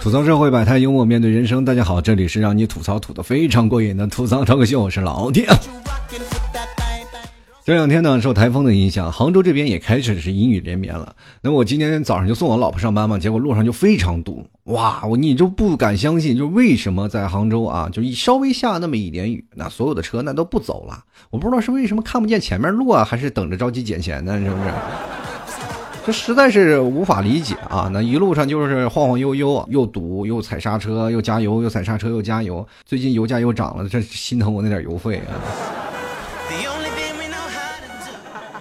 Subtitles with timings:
[0.00, 1.64] 吐槽社会百态，幽默面对人生。
[1.64, 5.46] 大家好，这里是让你吐槽吐的非常过瘾的吐槽脱口秀，我是老铁。
[7.64, 11.14] 这两天呢，受台风的影响，杭州这边也开始是阴雨连绵了。
[11.40, 21.04] 那我今天早上就送我老婆上班嘛，结果路上就非常堵，哇，我你就不敢相信，就为什么在杭州啊，就一稍微下那么一点雨，那所有的车那都不走了。
[21.30, 24.36] 我不知道是为什么看不见前面路啊，还是等着着急捡钱呢？
[24.40, 24.70] 是不是？
[26.04, 27.88] 这实在是无法理解啊！
[27.92, 32.66] 那一路上就是晃晃悠悠，又堵又踩刹车，又加油，又踩刹车，又加油。
[32.84, 35.38] 最近油价又涨了，这心疼我那点油费啊！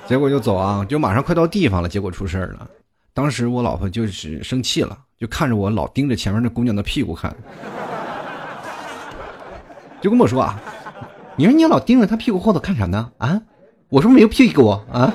[0.05, 2.67] 结果就走啊，就马上快到地方了，结果出事了。
[3.12, 7.36] 当时我老婆就是生气了，就看着我老盯着前面那姑娘的屁股看，
[10.00, 10.62] 就跟我说啊
[11.36, 13.12] ：“你说你老盯着她屁股后头看啥呢？
[13.17, 13.42] 啊？
[13.89, 15.12] 我说没有屁股啊。”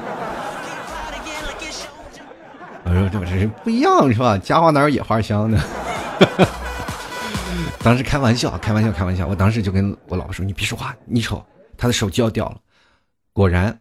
[2.88, 4.38] 我说这这不一样是吧？
[4.38, 5.60] 家花哪有野花香呢？
[7.82, 9.26] 当时开玩笑，开玩笑，开玩笑。
[9.26, 11.44] 我当时就跟我老婆说：“你别说话，你瞅，
[11.76, 12.56] 他的手机要掉了。”
[13.32, 13.76] 果然，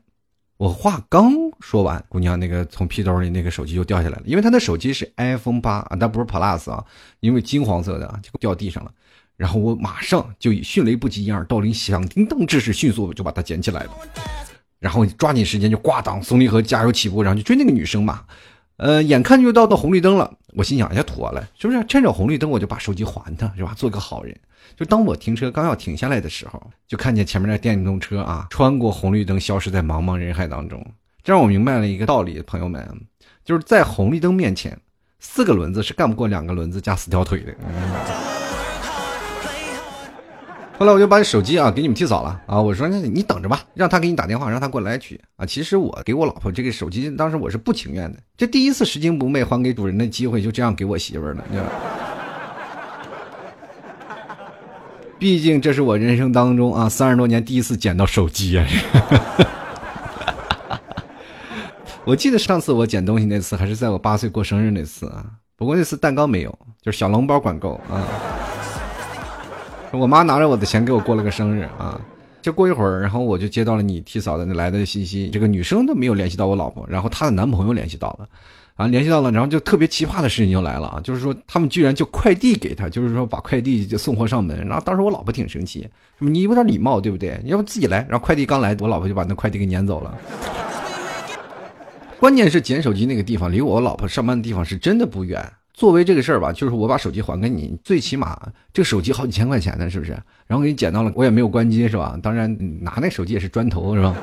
[0.57, 4.23] 我话刚说完，姑娘那个从屁兜里那个手机就掉下来了。
[4.25, 6.83] 因为她的手机是 iPhone 八啊，但不是 Plus 啊，
[7.19, 8.91] 因为金黄色的就掉地上了。
[9.37, 13.91] 然后我马上就以迅雷不及掩耳盗铃响叮当之势，迅速就把它捡起来了。
[14.79, 18.23] 然后抓紧时间就挂档松离合加油起步，然后就追那个女生嘛。
[18.77, 21.83] 呃，眼看就到到红绿灯了，我心想，哎呀，妥了，是不是？
[21.85, 23.73] 趁着红绿灯，我就把手机还他，是吧？
[23.75, 24.35] 做个好人。
[24.75, 30.85] 就当我停车刚要停下来的时候，就看见前面的电动车啊，穿过红绿灯，消失在茫茫人海当中。
[31.23, 32.85] 这让我明白了一个道理，朋友们，
[33.45, 34.77] 就是在红绿灯面前，
[35.19, 37.53] 四个轮子是干不过两个轮子加四条腿的。
[40.77, 45.45] 后来我就把手机啊给你们提早了啊，我说那你等着吧，让他给你打电话，让他过来取啊。
[45.45, 51.67] 其实我给我老婆这个手机，当时我是不情愿的，这第一次拾金不昧还给主人的机会，就这样给我媳妇儿了，对吧？
[55.17, 58.67] 毕竟这是我人生当中啊三十多年第一次捡到手机啊！
[62.03, 68.03] 我记得上次我捡东西那次还是在我八岁过生日那次啊，不过那次蛋糕没有，就是小笼包管够啊。
[69.97, 71.99] 我妈拿着我的钱给我过了个生日啊，
[72.41, 78.27] 就过一会儿，然后我就接到了你替嫂子来的信息，这个女生都没有联系到我老婆，然后她的男朋友联系到了，
[78.75, 85.87] 啊，联系到了，然后就特别奇葩的事情就来了啊，就是说他们居然就快递给她，就是说把快递就送货上门，然后当时我老婆挺生气，
[86.19, 87.39] 你有点礼貌对不对？
[87.43, 90.15] 你要不自己来，然后快递刚来，我老婆就把那快递给撵走了。
[92.19, 95.45] 关键是捡手机那个地方离我老婆上班的地方是真的不远。
[95.75, 98.39] 作为这个事儿吧，就是我把手机还给你，最起码
[98.71, 100.11] 这个手机好几千块钱呢，是不是？
[100.47, 102.17] 然后给你捡到了，我也没有关机，是吧？
[102.23, 104.15] 当然拿那手机也是砖头，是吧？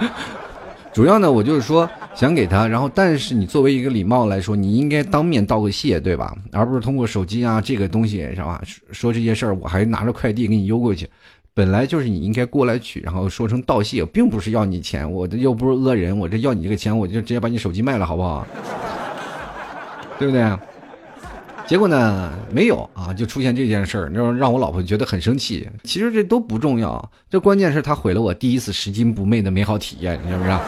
[0.94, 6.34] 主要呢，我就是说想给他，然后但是你作为一个礼貌来说，你应该当面道个谢，对吧？
[6.52, 8.62] 而不是通过手机啊这个东西，是吧？
[8.92, 11.06] 说这些事儿，我还拿着快递给你邮过去，
[11.52, 18.46] 本来就是你应该过来取，然后说声道谢，并不是要你钱，我这又不是讹人，我这要你这个钱，我就直接把你手机卖了，好不好？
[20.20, 20.58] 对不对？
[21.66, 25.68] 结果呢，没有啊，就出现这件事儿，让让我老婆觉得很生气。
[25.84, 30.50] 其实这都不重要，这关键是他毁了我第一次拾金不昧的美好体验，是不是？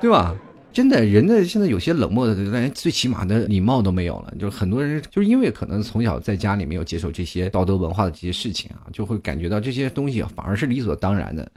[0.00, 0.34] 对吧？
[0.72, 4.32] 真的，人的现在有些冷漠的，连最起码的礼貌都没有了。
[4.38, 11.50] 就是很多人，就是因为可能从小在家里没有接受这些道德文化的这些事情啊，就会感觉到这些东西反而是理所当然的，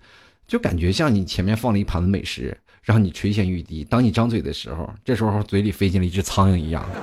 [0.47, 2.57] 就感觉像你前面放了一盘子美食。
[2.85, 6.85] 让你垂涎欲滴，当你张嘴的时候，这时候嘴里飞进了一只苍蝇一样。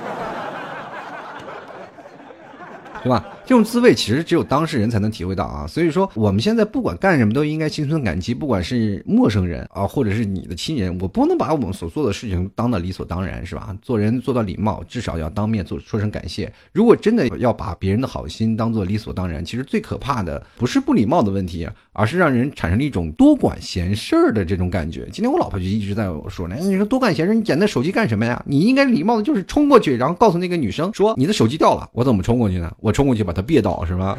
[3.03, 3.23] 对吧？
[3.45, 5.67] 这种滋味其实只有当事人才能体会到啊。
[5.67, 13.75] 所以说，我们现在不管干什么都应该心存感激，不管是陌生人啊，或者是你的亲人，我不能把我们所做的事情当的理所当然，是吧？
[13.81, 16.51] 做人做到礼貌，至少要当面做说声感谢。
[16.71, 25.05] 如果真的要把别人的好心当做理所当然，其实最可怕的不是不礼貌的问题，而是让人产生了一种多管闲事儿的这种感觉。
[25.11, 28.41] 今天我老婆就一直在我说呢，你说多管闲事，你捡那手机干什么呀？
[28.47, 32.73] 你应该礼貌的就是冲过去，然后告诉那个女生说你的手机掉了，我怎么冲过去呢？
[32.79, 32.93] 我。
[32.93, 34.17] 冲过去把他别倒是吧？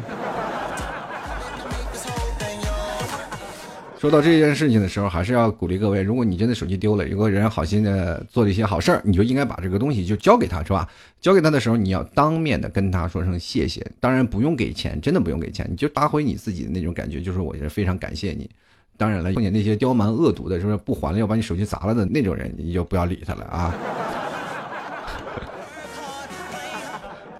[3.97, 10.87] 说到这件事情的时候，还是要鼓励各位：如果你真的手机丢了，有个人好心的做了一些好事儿，你就应该把这个东西就交给他，是吧？
[11.19, 13.83] 交给他的时候，你要当面的跟他说声谢谢。
[13.99, 18.47] 当然不用给钱，真的不用给钱，你就发挥你自己的那种感觉，就是我是非常感谢你。
[18.95, 23.73] 当然了，碰见那些刁蛮恶毒的，是不是不还了要把你手机砸了的那种人，你就不要理他了啊。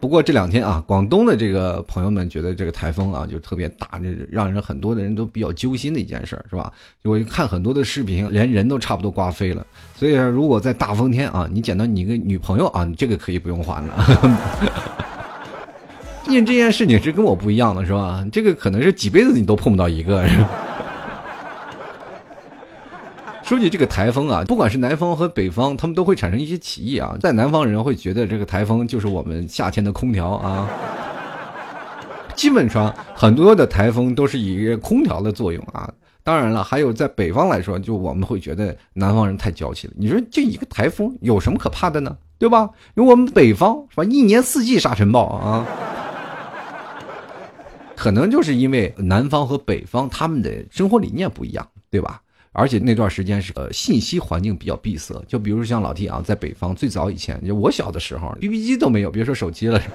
[0.06, 6.72] 不过这两天啊，广东的这个朋友们觉得这个台风啊就特别大，这让人很多的人都比较揪心的一件事，是吧？
[7.02, 9.66] 我看很多的视频，连人都差不多刮飞了。
[9.96, 13.96] 所以说，如果在大风天啊，你捡到你一个女朋友啊，你这个可以不用还了。
[16.30, 18.24] 因为这件事情是跟我不一样的，是吧？
[18.31, 20.28] 这个可能是几辈子你都碰不到一个。
[20.28, 20.50] 是吧
[23.45, 27.15] 说起这个台风啊，不管是南方和北方，他们都会产生一些歧义啊。
[27.21, 30.68] 在南方人会觉得这个台风就是我们夏天的空调啊。
[32.36, 35.88] 基本上很多的台风都是以空调的作用啊。
[36.24, 39.94] 当然了，还有在北方来说，就我们会觉得南方人太娇气了。
[39.95, 42.18] 你说这一个台风有什么可怕的呢？
[42.39, 42.68] 对吧？
[42.95, 45.63] 因为我们北方是吧，一年四季沙尘暴啊。
[47.95, 52.24] 可能就是因为南方和北方他们的生活理念不一样，对吧？
[52.56, 59.81] 而且那段时间是呃信息环境比较闭塞，就比如像老弟啊，在北方最早以前，就我小的时候，BB 机都没有，别说手机了。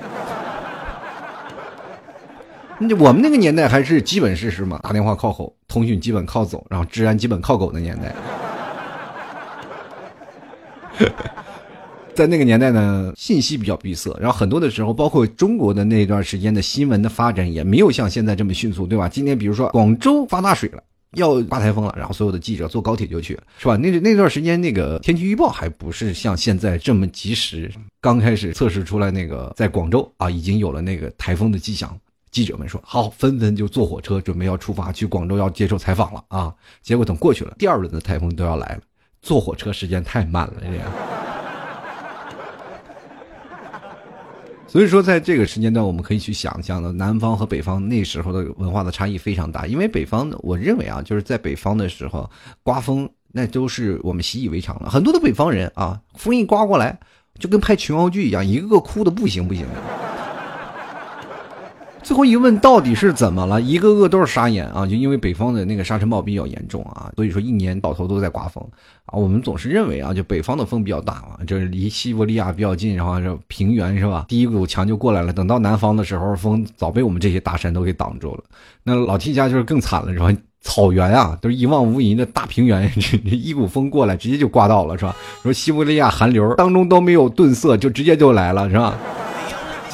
[2.79, 4.79] 那我们那个年代还是基本是什么？
[4.83, 8.15] 打电话靠吼，通讯基本靠走，然后治安基本靠狗的年代。
[12.15, 19.09] 在那个年代呢，信息比较闭塞，然后很多的时候，包括中国的那段时间的新闻的发展也没有像现在这么迅速，对吧？
[19.09, 20.83] 今天比如说广州发大水了。
[21.17, 23.77] 要刮台风了，然后所有的记者坐高铁就去，是吧？
[23.77, 27.71] 那那段时间那个天气预报还不是像现在这么及时。
[28.01, 31.99] 刚开始测试出来那个在广州啊，已经有了那个台风的迹象。
[32.31, 36.55] 记者们说好，纷纷就坐火车准备要出发去广州要接受采访了啊。
[36.81, 38.81] 结果等过去了，第二轮的台风都要来了，
[39.21, 41.40] 坐火车时间太慢了，这样。
[44.71, 49.67] 所以说，在这个时间段，我们可以去想象的，南方和北方那时候的文化的差异非常大。
[49.67, 52.31] 因为北方，我认为啊，就是在北方的时候，
[52.63, 54.89] 刮风那都是我们习以为常了。
[54.89, 56.97] 很多的北方人啊，风一刮过来，
[57.41, 60.20] 就跟拍琼瑶剧一样，一个个哭的不行不行的。
[62.11, 63.61] 最后一问到底是怎么了？
[63.61, 64.85] 一个个都是沙眼啊！
[64.85, 68.61] 就因为北方的那个沙尘暴比较严重啊，所以说一年到头都在刮风
[69.07, 69.15] 啊。
[69.17, 74.25] 我们总是认为啊，就北方的风比较大嘛，就是离西伯利亚比较近，然后是平原是吧？
[74.27, 75.33] 第一股强就过来了。
[75.33, 78.43] 等到南方的时候，风早被我们这些大山都给挡住了。
[78.83, 80.37] 那老 T 家就是更惨了，是吧？
[80.63, 85.15] 草原啊，都是一望无垠的大平原， 这一股风过来，直接就刮到了，是吧？
[85.45, 88.99] 说西伯利亚寒流当中都没有顿色，就直接就来了，是吧？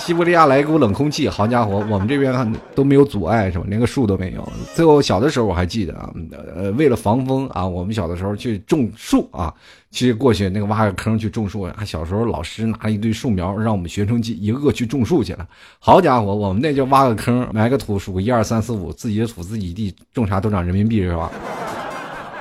[0.06, 2.32] 西伯利亚来一股冷空气，好家伙，我们这边
[2.76, 3.64] 都没有阻碍，是吧？
[3.66, 4.52] 连个树都没有。
[4.72, 6.08] 最后小的时候我还记得啊，
[6.54, 9.52] 呃，为了防风啊，我们小的时候去种树啊，
[9.90, 11.74] 去过去那个挖个坑去种树啊。
[11.84, 15.44] 小时候老师拿一堆树苗，让我们学生去一个个去种树去了。
[15.80, 21.28] 好家伙，我们那就挖个坑，埋个土，数一二三四五，自己的土自己地，种啥都长人民币，是吧？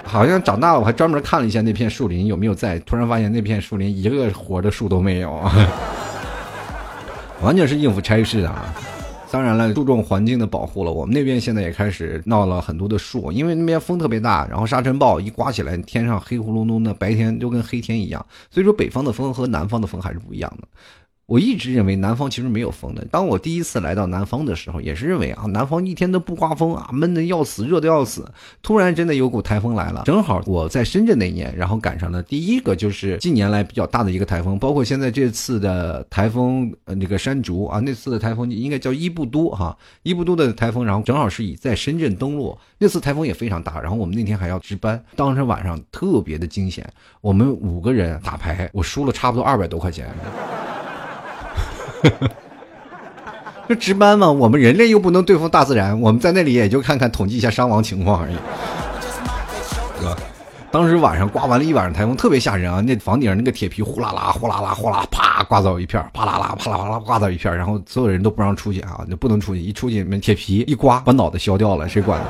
[0.04, 5.42] 好像长大了，我还专门看了一下那片树林有没有在，突然发现那片树林一个活的树都没有。
[7.42, 8.74] 完全是应付差事的啊！
[9.32, 10.92] 当然了，注重环境的保护了。
[10.92, 18.26] 我们那边现在也开始闹了很多的树，因为那边风特别大，然后沙尘暴一刮起来，天上黑咕隆咚的，白天就跟黑天一样。
[18.50, 20.68] 所以说，北方的风和南方的风还是不一样的。
[21.28, 23.04] 我一直认为南方其实没有风的。
[23.06, 28.32] 当我第一次来到南方的时候，也是认为啊，南方一天都不刮风啊，闷的要死，热的要死。
[28.62, 46.88] 突然真的有股台风来了，正好我在深圳那年，然后赶上了第一个就是近年来比较大的一个台风，包括现在这次的台风呃那个山竹啊，那次的台风应该叫伊布都哈，伊布都的台风，然后正好是以在深圳登陆，那次台风也非常大，然后我们那天还要值班，当时晚上特别的惊险，
[47.22, 50.08] 我们五个人打牌，我输了差不多二百多块钱。
[53.68, 58.36] 这值班嘛，我们人类又不能对付大自然，我们在那里也就看看统计一下伤亡情况而已。
[60.00, 60.16] 哥，
[60.70, 62.80] 当时晚上刮完了一晚上台风，特别吓人啊！
[62.82, 72.28] 那房顶上那个铁皮呼啦啦、呼啦啦、呼啦，啪刮走一片，啪啦啦、啪啦啪啦刮走一片，然后所有人都不让出去啊，就不能出去，一出去，那铁皮一刮，把脑袋削掉了，谁管呢？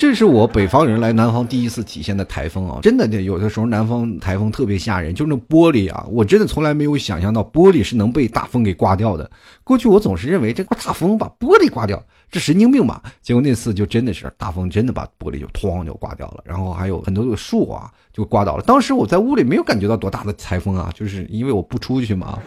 [0.00, 2.78] 这是我北方人来南方第一次体现的台风啊！
[2.80, 9.30] 真的，有的时候南方台风特别吓人，就那玻璃啊，我真的从来没有想象到玻璃是能被大风给刮掉的。
[9.62, 13.02] 过去我总是认为这个大风把玻璃刮掉，这神经病吧？
[13.20, 18.62] 结果那次就真的是大风，真的把玻璃就哐就刮掉了，然后还有很多的树啊就刮倒了。
[18.62, 22.38] 当时我在屋里没有感觉到多大的台风啊，就是因为我不出去嘛，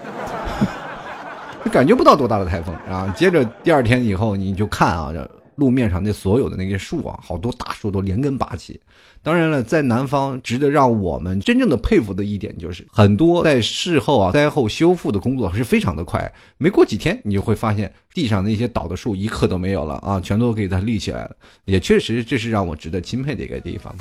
[1.71, 3.13] 感觉不到多大的台风啊。
[3.15, 5.13] 接着第二天以后你就看啊。
[5.55, 8.79] 路面上那所有的那些树啊，好多大树都连根拔起。
[9.21, 21.35] 当然了，在南方，值得让我们真正的佩服的一点就是，很多在事后啊灾后修复的工作是非常的快，没过几天，你就会发现地上那些倒的树一棵都没有了啊，全都给它立起来了。
[21.63, 23.95] 也确实，这是让我值得钦佩的一个地方。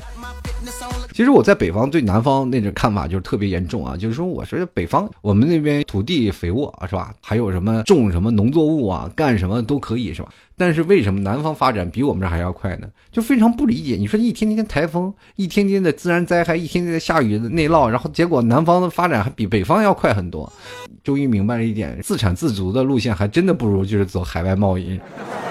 [1.12, 7.14] 其实我在北方对南方那种看法就是特别严重啊，就是说我说北方我们那边土地肥沃啊是吧？
[7.20, 10.28] 还有什么种什么农作物啊，干什么都可以是吧？
[10.56, 12.86] 但是为什么南方发展比我们这还要快呢？
[13.10, 13.96] 就非常不理解。
[13.96, 20.50] 你说一天天台风，一天天的自然灾害，一天天的下雨内涝，然后结果南方的发展还比北方要快很多。
[21.02, 25.00] 终于明白了一点，自产自足的路线还真的不如就是走海外贸易，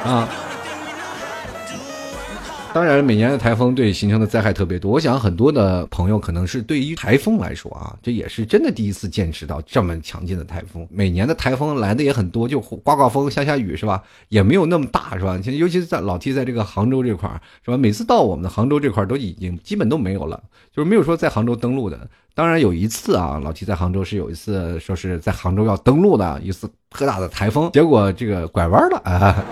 [0.05, 0.29] 啊。
[2.73, 4.91] 当然，每年的台风对形成的灾害特别多。
[4.91, 10.87] 我想很多的朋友可能是对于台风来说啊，这也是真的第一次见识到这么强劲的台风。
[10.89, 14.01] 每年的台风来的也很多，就刮刮风、下下雨是吧？
[14.29, 15.37] 也没有那么大是吧？
[15.43, 17.75] 尤其是在老 T 在这个杭州这块儿是吧？
[17.75, 20.41] 每次到我们的杭州这块儿都已经基本都没有了，
[20.73, 21.99] 就是没有说在杭州登陆的。
[22.33, 29.45] 当然有一次啊，老 T 在杭州是有一次说是在杭州要登陆的一次特大的台风，结果这个拐弯了啊。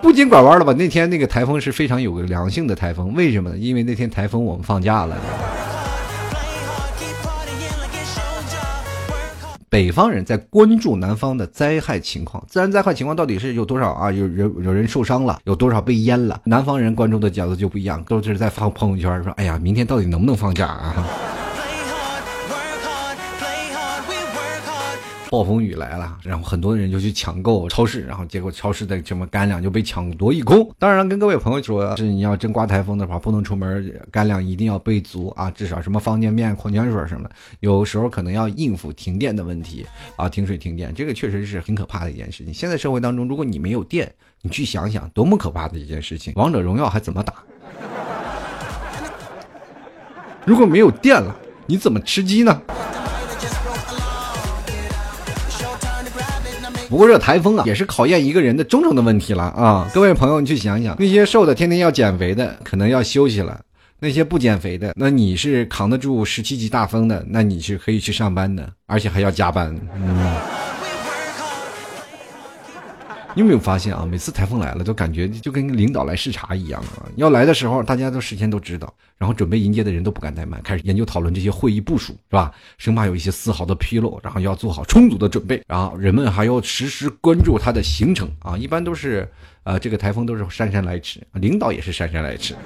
[0.00, 0.72] 不仅拐弯了吧？
[0.72, 3.56] 那天那个台风是非常有个良性的台风，为什么呢？
[3.56, 5.16] 因为那天台风我们放假了。
[9.70, 14.10] 北方人在关注南方的灾害情况，自然灾害情况到底是有多少啊？
[14.10, 16.40] 有人有人受伤了，有多少被淹了？
[16.44, 21.06] 南方人关注的角度就不一样，都是在发朋友圈说：“哎呀，明天到底能不能放假啊？”
[25.30, 30.68] 暴风雨来了，然后很多人就去抢购超市，然后结果超市的什么干粮就被抢夺一空。
[30.78, 37.34] 当然，跟各位朋友说，是你要真刮台风的话，不能出门，干粮一定要备足啊，至少什么方便面、矿泉水什么的。
[37.60, 42.52] 有时候可能要应付停电的问题啊，停水停电，这个确实是很可怕的一件事情。
[42.52, 46.32] 现在社会当中，如果你没有电，你去想想，多么可怕的一件事情！
[46.36, 47.34] 王者荣耀还怎么打？
[50.46, 52.62] 如果没有电了，你怎么吃鸡呢？
[56.88, 59.90] 不过这台风啊，也是考验一个人的忠诚的问题了啊！
[59.92, 63.60] 各位朋友，你去想想，那些瘦的天天要减肥的，可能要休息了；
[64.00, 69.74] 那些不减肥的，那你是扛得住十七级大风的，那你是可以去上班的，而且还要加班。
[69.94, 70.57] 嗯。
[73.34, 74.06] 你有没有发现啊？
[74.10, 77.06] 每次台风来了，都感觉就跟领导来视察一样啊！
[77.16, 82.52] 要来的时候，大家都事先都知道，然后准备迎接的人都不敢怠慢，开始研究讨论这些会议部署，是吧？
[82.78, 85.62] 生怕有一些丝毫的纰漏，然后要做好充足的准备。
[85.68, 88.56] 然后人们还要实时关注它的行程啊！
[88.56, 89.30] 一般都是，
[89.62, 92.56] 呃，这个台风都是姗姗来迟，领导也是姗姗来迟。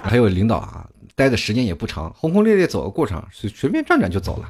[0.00, 4.48] 还有领导啊，待的时间也不长，轰轰烈烈走个过场，随随便转转就走了，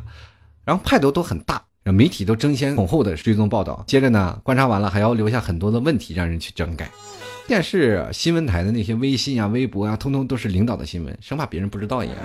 [0.65, 1.65] 然后派头都很大。
[1.92, 6.90] 媒体都争先恐后的追踪报道，接着呢，观察完了还要留下很多的问题让人去整改。
[7.47, 12.16] 电视新闻台的那些微信啊、微博啊，通通都是领导的新闻，生怕别人不知道一样。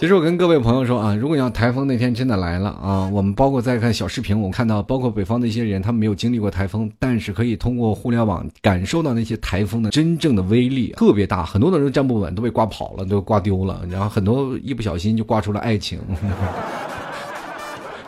[0.00, 15.98] 其实我跟各位朋友说啊，如果要台风那天真的来了啊，我们包括在看小视频，我看到包括北方的一些人，他们没有经历过台风，但是可以通过互联网感受到那些台风的真正的威力，特别大，很多的人站不稳，都被刮跑了，都刮丢了，然后很多一不小心就刮出了爱情，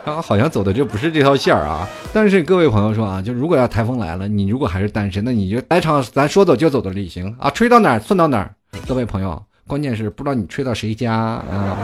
[0.03, 1.87] 啊， 好像走的就不是这条线儿啊。
[2.11, 8.55] 但是各位朋友说啊，就如果要台风来了，你如果还是单身，那你就来场咱说走就走的旅行啊，吹到哪儿算到哪儿，
[8.87, 9.39] 各位朋友。
[9.65, 11.77] 关键是不知道你吹到谁家啊，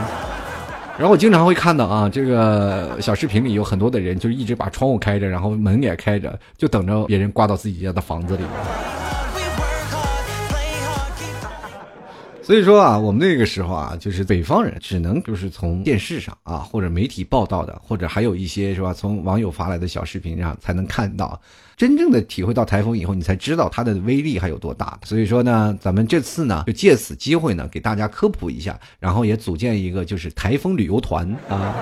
[0.97, 8.43] 然后我经常会看到啊，这个小视频里有很多的人，就一直把窗户开着，然后门也开着，就等着别人挂到自己家的房子里。
[12.49, 21.39] 所以说啊，我们那个时候啊，就是北方人只能就是从电视上啊，或者媒体报道的，或者还有一些是吧，从网友发来的小视频上才能看到，
[21.77, 24.99] 真正的体会到台风以后，你才知道它的威力还有多大。
[25.03, 31.75] 所以说呢，咱们这次呢，就借此机会呢，给大家科普一下，然后也组建一个就是台风旅游团啊。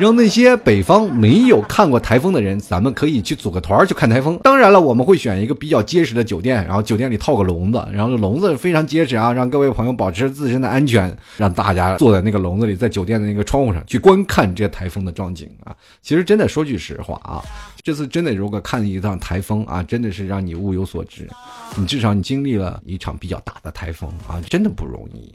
[0.00, 4.40] 让那些北方没有看过台风的人，咱们可以去组个团去看台风。
[4.42, 15.76] 当然了，我们会选一个比较结实的酒店，然后酒店里套个笼子，然后这笼子非常结实啊，让各位朋友保持自身的安全，让大家坐在那个笼子里，在酒店的那个窗户上去观看这台风的壮景啊。
[16.00, 17.44] 其实真的说句实话啊，
[17.82, 21.28] 这次真的如果看一趟台风啊，真的是让你物有所值。
[21.76, 25.34] 你至少你经历了一场比较大的台风啊，真的不容易。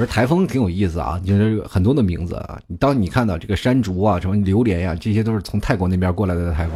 [0.00, 2.58] 而台风挺有意思啊，就是很多的名字啊。
[2.78, 6.74] 当你看到这个山竹啊，什么榴莲呀，这些都是从泰国那边过来的台风，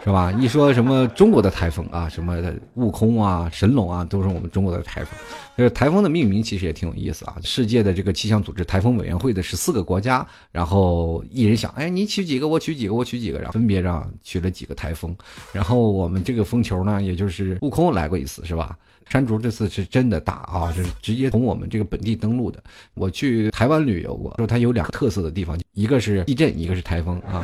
[0.02, 0.32] 是吧？
[0.40, 2.42] 一说什么中国的台风啊，什么
[2.76, 5.12] 悟空啊、神龙啊，都是我们中国的台风。
[5.58, 7.36] 这个台风的命名其实也挺有意思啊。
[7.42, 15.14] 世界的这个气象组织台风委员会的十四个国家，然后一人想，哎，你取几个，我取几个，我取几个，然后分别让取了几个台风。
[15.52, 18.74] 然后我们这个风球呢，也就是悟空来过一次，是吧？
[19.08, 22.62] 山竹这次是真的大啊，是直接从我们这个本地登陆的。
[22.94, 27.42] 我去台湾旅游过，说它有两个特色的地方，一个是地震，一个是台风啊。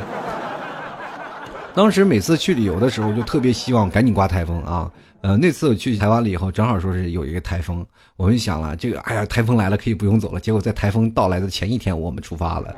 [1.73, 4.91] 当时每次去旅游的时候，就特别希望赶紧刮台风啊。
[5.21, 7.83] 呃，那次我去台湾了以后，正好说是有一个台风，
[8.15, 10.39] 我们想了，这个哎呀，台风来了可以不用走了。
[10.39, 12.75] 结果在台风到来的前一天，我们出发了。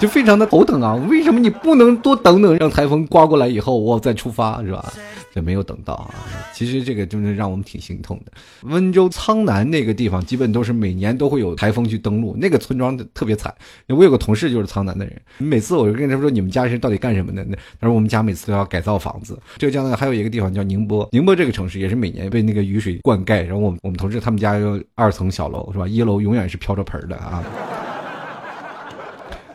[0.00, 0.94] 就非常的头疼啊！
[1.10, 4.90] 为什么你不能多等等，让台风刮过来以后我再出发，是吧？
[5.32, 6.10] 这没有等到啊！
[6.54, 8.32] 其实这个就是让我们挺心痛的。
[8.62, 13.54] 温州苍南那个地方，基本都是每年都会有台风去登陆，那个村庄特别惨。
[13.88, 17.44] 我有个同事就是苍南的人，每次我就跟他说：“你们家是到底干什么的？”
[17.78, 25.86] 他说：“我们家每次都要改造房子。”浙江呢还有一个地方叫宁波，宁波这个城市也是每年被那个雨水灌溉，然后我们我们同事他们家有二层小楼，是吧？
[25.86, 27.44] 一楼永远是飘着盆的啊。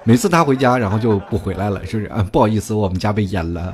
[0.08, 2.24] 每次他回家，然后就不回来了，是不是啊？
[2.32, 3.74] 不好意思，我们家被淹了。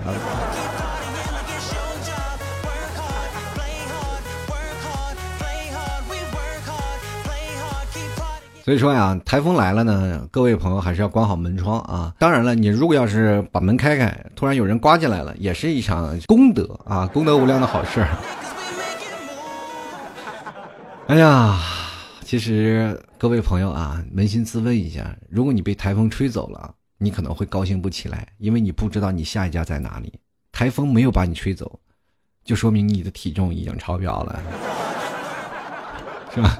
[8.63, 12.13] 所以说呀，台风来了呢，各位朋友还是要关好门窗啊。
[12.17, 18.07] 当然了，你如果要是把门开开，突然有人刮进来了，也是一场功德啊，功德无量的好事。
[21.07, 21.59] 哎呀。
[22.31, 30.17] 其实各位朋友啊，扪心自问一下，如果你被台风吹走了，你可能会高兴不起来，因为你不知道你下一家在哪里。
[30.49, 31.81] 台风没有把你吹走，
[32.45, 34.41] 就说明你的体重已经超标了，
[36.33, 36.57] 是吧？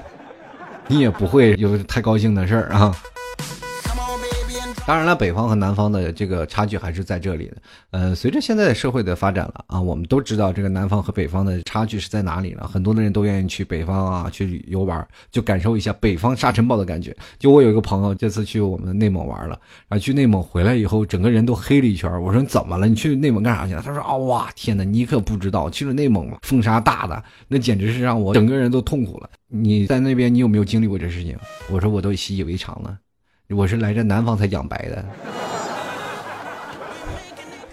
[0.88, 2.94] 你也不会有太高兴的事儿啊。
[4.84, 7.56] 当然了，北方和南方的这个差距还是在这里的。
[7.92, 12.66] 呃，随着现在的社会的发展了啊，我们都知道这个南方和北方的差距是在哪里了。
[12.66, 17.16] 很多的人都愿意去北方啊去游玩，就感受一下北方沙尘暴的感觉。
[17.38, 19.58] 就我有一个朋友，这次去我们内蒙玩了，
[19.88, 22.10] 然后去内蒙回来以后，整个人都黑了一圈。
[22.20, 22.88] 我说你怎么了？
[22.88, 23.82] 你去内蒙干啥去了？
[23.82, 29.30] 他说啊，哇，天哪，你可不知道，去了内蒙风沙大的，那简直是让我整个人都痛苦了。
[29.46, 31.38] 你在那边，你有没有经历过这事情？
[31.70, 32.98] 我说我都习以为常了。
[33.54, 35.04] 我是来这南方才养白的。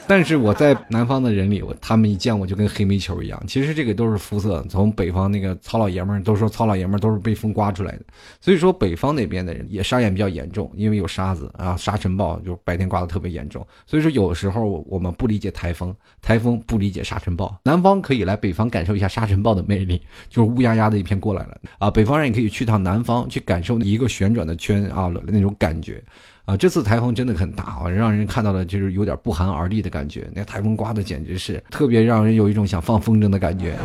[0.10, 3.40] 但是我在南方的人里，我他们一见我就跟黑煤球一样。
[3.48, 8.00] 其实这个都是肤色，从北方那个糙老爷们儿都说糙老爷们儿都是被风刮出来的。
[8.42, 13.64] 所以说北方那边的人也沙眼比较严重，因为有沙子啊，沙尘暴就白天刮的特别严重。
[13.86, 17.56] 所以说有时候我们不理解台风，台风不理解沙尘暴。
[17.64, 21.92] 南方可以来北方感受一下沙尘暴的魅力，就是乌压压的一片过来了啊。
[21.92, 26.04] 北方人也可以去趟南方去感受一个旋转的圈啊那种感觉。
[26.50, 30.28] 啊，这次台风真的很大啊，让人看到了就是有点不寒而栗的感觉。
[30.34, 33.76] 那台风刮的简直是特别让人有一种想放风筝的感觉。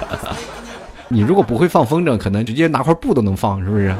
[1.08, 3.94] 你如果不会放风筝，可能直接拿块布都能放，是不是？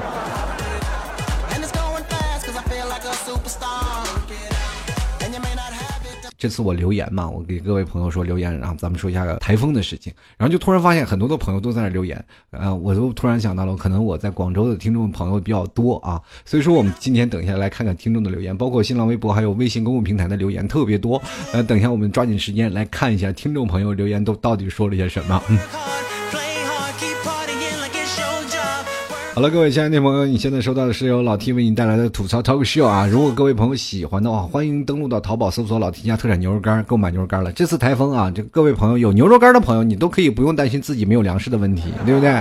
[6.45, 21.19] 这次我留言嘛，我给各位朋友说留言，然后咱们说一下台风的事情，然后就突然发现很多的朋友都在那留言，呃，我都突然想到了，可能我在广州的听众朋友比较多啊，所以说我们今天等一下来看看听众的留言，包括新浪微博还有微信公共平台的留言特别多，
[21.55, 25.43] 呃，等一下我们抓紧时间来看一下听众朋友留言都到底说了些什么。
[25.49, 25.59] 嗯。
[29.35, 33.05] 好了，各位亲爱的朋友，你现在收到的是由老 T 为你带来的吐槽 talk show 啊！
[33.05, 37.51] 如果各位朋友喜欢的话，欢迎登录到淘宝搜索老 T 家特产牛肉干，购买牛肉干了。
[37.51, 42.41] 这次台风啊，这各位朋友有牛肉干的朋友，你都可以不用担心自己没有粮食的问题， 对不对？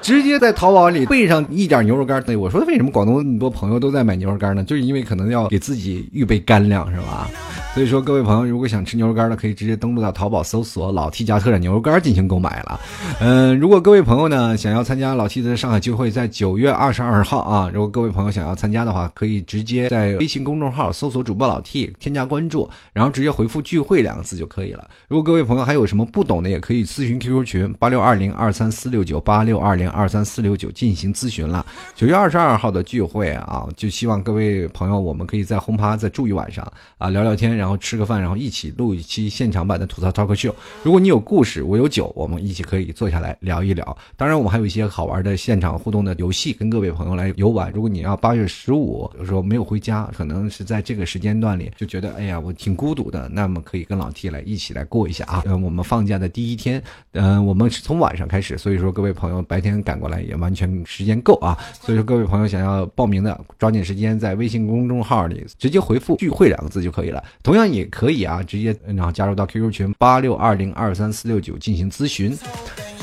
[0.00, 2.22] 直接在淘宝里备上一点牛肉干。
[2.22, 4.64] 对，我说为什么广东那么多朋友都在买牛肉干呢？
[4.64, 7.28] 就是因为可能要给自己预备干粮，是吧？
[7.74, 12.80] 所以说，各位朋友，如果想吃牛肉干的，可以直接登录到淘宝搜索“老 T 家特产牛肉干”进行购买了。
[13.20, 24.88] 嗯，如果各位朋友呢想要参加老 T 的上海聚会，在九月二十二号啊，如果各位朋友想要参加的话，可以直接在微信公众号搜索主播老 T，添加关注，然后直接回复“聚会”两个字就可以了。
[25.06, 31.64] 如果各位朋友还有什么不懂的，也可以咨询 QQ 群八六二零二三四六九八六二零二三四六九进行咨询了。
[31.94, 36.66] 九月二十二号的聚会啊，就希望各位朋友，我们可以在轰趴再住一晚上
[36.98, 37.67] 啊，聊聊天，然后。
[37.68, 40.54] 然后吃个饭，然后一起录一期现场版的吐槽 talk show。
[40.82, 43.94] 如果你有故事，我有酒，我们一起可以坐下来聊一聊。
[44.16, 47.70] 当然，我们还有一些好玩的现场互动的游戏，跟各位朋友来游玩。
[47.74, 55.42] 如果你要八月十五，有时候没有回家，可能是在这个时间段里就觉得，哎呀，我挺孤独的，那么可以跟老 T 来一起来过一下啊。
[55.44, 61.54] 嗯，我们放假的第一天，嗯，我们是从晚上开始，所以说各位朋友白天赶过来也完全时间够啊。
[61.82, 67.22] 所以说各位朋友想要报名的，抓紧时间在微信公众号里直接回复“聚会”两个字就可以了。
[67.48, 72.36] 同样也可以啊，直接然后加入到 QQ 群八六二零二三四六九进行咨询。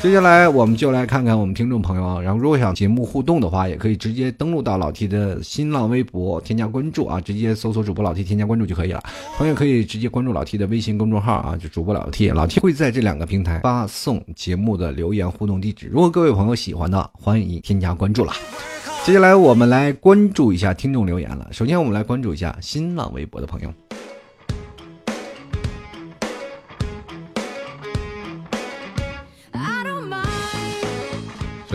[0.03, 9.01] 接下来我们就来看看我们听众朋友啊，然后如果想节目互动的话，也可以直接登录到老 T 的新浪微博添加关注啊，直接搜索主播老 T 添加关注就可以了。
[9.35, 15.87] 朋友可以直接关注老 T 的微信公众号啊，就主播老 T，老 T 会在这两个平台发送节目的留言互动地址。
[15.87, 18.31] 如果各位朋友喜欢的，欢迎添加关注了。
[19.03, 21.47] 接下来我们来关注一下听众留言了。
[21.51, 23.84] 首先我们来关注一下新浪微博的朋友。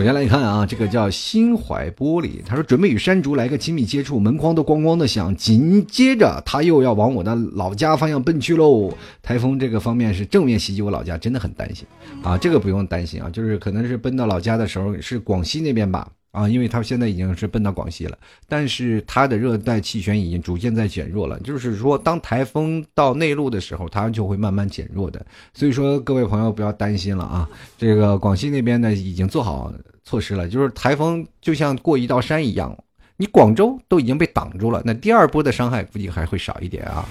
[0.01, 8.91] 首先来看啊，这个叫心怀玻璃，他说准备与山竹来个亲密接触，门框都咣咣的响，紧接着他又要往我的老家方向奔去喽。
[9.21, 11.85] 台风这个方面是正面袭击我老家，真的很担心
[12.23, 12.35] 啊。
[12.35, 16.07] 这个不用担心啊，就是可能是奔到老家的时候是广西那边吧。
[16.31, 18.17] 啊，因为它现在已经是奔到广西了，
[18.47, 21.39] 但是它的热带气旋已经逐渐在减弱了。
[21.41, 25.25] 就是说，当台风到内陆的时候，它就会慢慢减弱的。
[25.53, 27.49] 所以说，各位朋友不要担心了啊！
[27.77, 30.47] 这个广西那边呢，已经做好措施了。
[30.47, 32.75] 就是台风就像过一道山一样，
[33.17, 37.05] 你广州都已经被挡住了，那第二波的伤害估计还会少一点啊。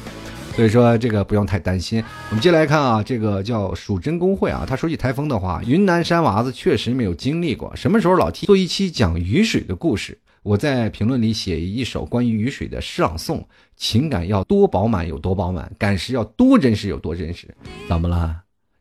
[0.56, 2.02] 所以说这个不用太担心。
[2.28, 7.74] 我们接下来看啊，这个叫蜀真公会啊，他说起台风的话，云南山娃子确实没有经历过。
[7.74, 10.18] 什么时候老 T 做一期讲雨水的故事？
[10.42, 13.44] 我在评论里写一首关于雨水的诗朗诵，
[13.76, 17.46] 情感要多饱满有多饱满，感时要多真实有多真实。
[17.88, 18.36] 怎么了？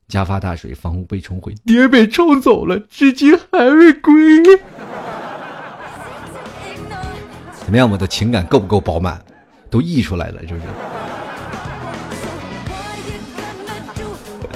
[0.07, 4.13] 家发大水，房屋被冲毁，爹被冲走了，至今还未归。
[7.63, 7.89] 怎么样？
[7.89, 9.23] 我的情感够不够饱满？
[9.69, 10.65] 都溢出来了，是不是？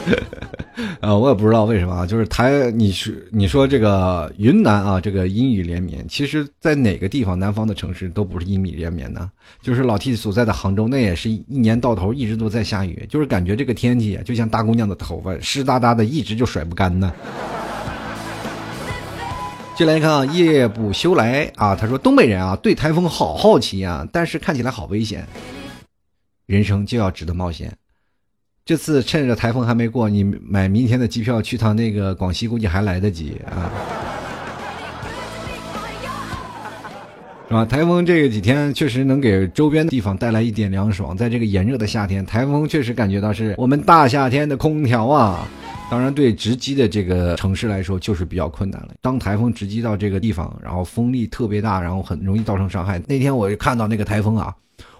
[1.02, 9.30] 呃，我也不知道为什么啊，就是台，你是你说这个云南啊，这个阴雨连绵，其实，在哪个地方，南方的城市都不是阴雨连绵呢？
[9.62, 17.14] 就是老 T 所在的杭州，那也是一年到头一直都在下雨，就是感觉这个天气就像大姑娘的头发，湿哒哒的，一直就甩不干呢。
[19.76, 25.28] 进来看啊，夜不休来啊，他说东北人啊，对台风好好奇啊，但是看起来好危险，
[26.46, 27.72] 人生就要值得冒险。
[28.66, 33.70] 这次趁着台风还没过，你买明天的机票去趟那个广西，估计还来得及啊，
[37.50, 37.66] 是吧？
[37.66, 45.46] 台风这几天确实能给周边的地方带来一点凉爽，在这个炎热的夏天，台风确实感觉到是我们大夏天的空调啊。
[45.92, 48.92] 当然，对直击的这个城市来说，就是比较困难了。
[49.02, 52.98] 当台风直击到这个地方，然后风力特别大，然后很容易造成伤害。
[53.10, 54.56] 那天我看到那个台风啊。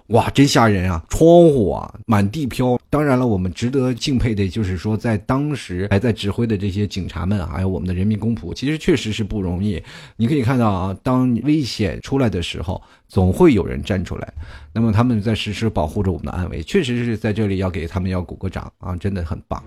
[0.08, 1.02] 哇，真吓人啊！
[1.08, 2.78] 窗户啊，满地飘。
[2.90, 9.82] 当然了，我们值得敬佩的，就是说，在当时还在指挥的这些警察们，还有我们的人民公仆，其实确实是不容易。
[10.16, 14.30] 你可以看到啊，当危险出来的时候，总会有人站出来。
[14.74, 19.64] 那么他们在实时保护着我们的安危，确实是在这里要给他们要鼓个掌啊，真的很棒。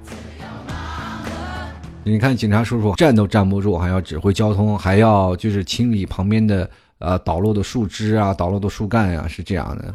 [2.03, 6.69] 你看，警察叔叔站都站不住，还要指挥交通，还要就是清理旁边的
[6.99, 9.91] 呃倒落的树枝啊、倒落的树干呀，是这样的。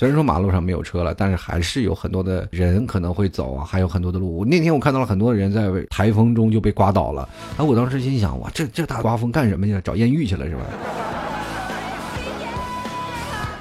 [0.00, 4.46] 虽然说马路上没有车了，但是还是有很多的人可能会走啊，还有很多的路。
[4.46, 9.80] 那天我看到了很多人在台风中就被刮倒了，哎，我当时心想，哇，这这大刮风干什么去了？
[9.82, 10.62] 找艳遇去了是吧？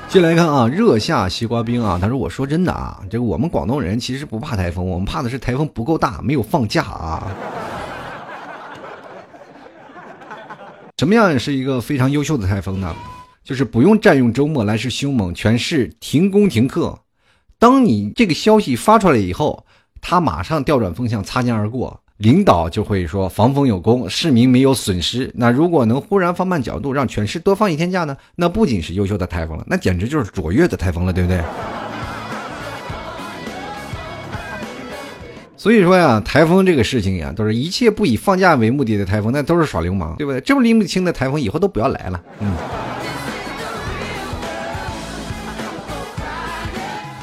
[0.08, 7.28] 进来看啊，热下西瓜冰啊，他说：“我说真的啊，这个我们广东人其实不怕台风，我们怕的是台风不够大，没有放假啊。
[11.00, 12.96] ”什么样是一个非常优秀的台风呢？
[13.50, 17.00] 就是不用占用周末，来势凶猛，全市停工停课。
[17.58, 19.66] 当你这个消息发出来以后，
[20.00, 22.00] 他马上调转风向，擦肩而过。
[22.18, 25.32] 领导就会说防风有功，市民没有损失。
[25.34, 28.16] 那如果能忽然放慢角度，让全市多放一天假呢？
[28.36, 31.42] 那不仅是优秀的台风了，那简直就是卓越的台风了，对不对？
[35.58, 40.40] 所以说呀，台风这个事情呀，都是一切不以放假为目的的台风，那都是耍流氓，对不对？
[40.42, 42.22] 这么拎不清的台风，以后都不要来了。
[42.42, 42.54] 嗯。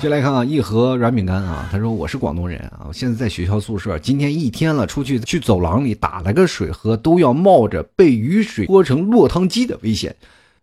[0.06, 10.14] 接来看啊，一盒软饼干啊，他说我是广东人啊，我现在在学校宿舍，今天一天了，出去去走廊里打了个水喝，都要冒着被雨水泼成落汤鸡的危险。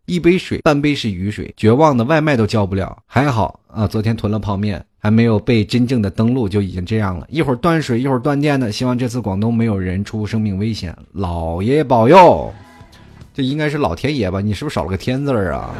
[0.05, 2.97] 一杯水，半杯是雨水，绝望的外卖都叫不了。
[3.05, 7.27] 还好啊，昨天囤了泡面，还没有被真正的登陆就已经这样了。
[7.29, 12.49] 一会儿断水，一会儿断电的，希望这次广东没有人出生命危险，老爷保佑。
[13.35, 14.39] 这应该是老天爷吧？
[14.39, 15.75] 你是不是少了个天字儿啊？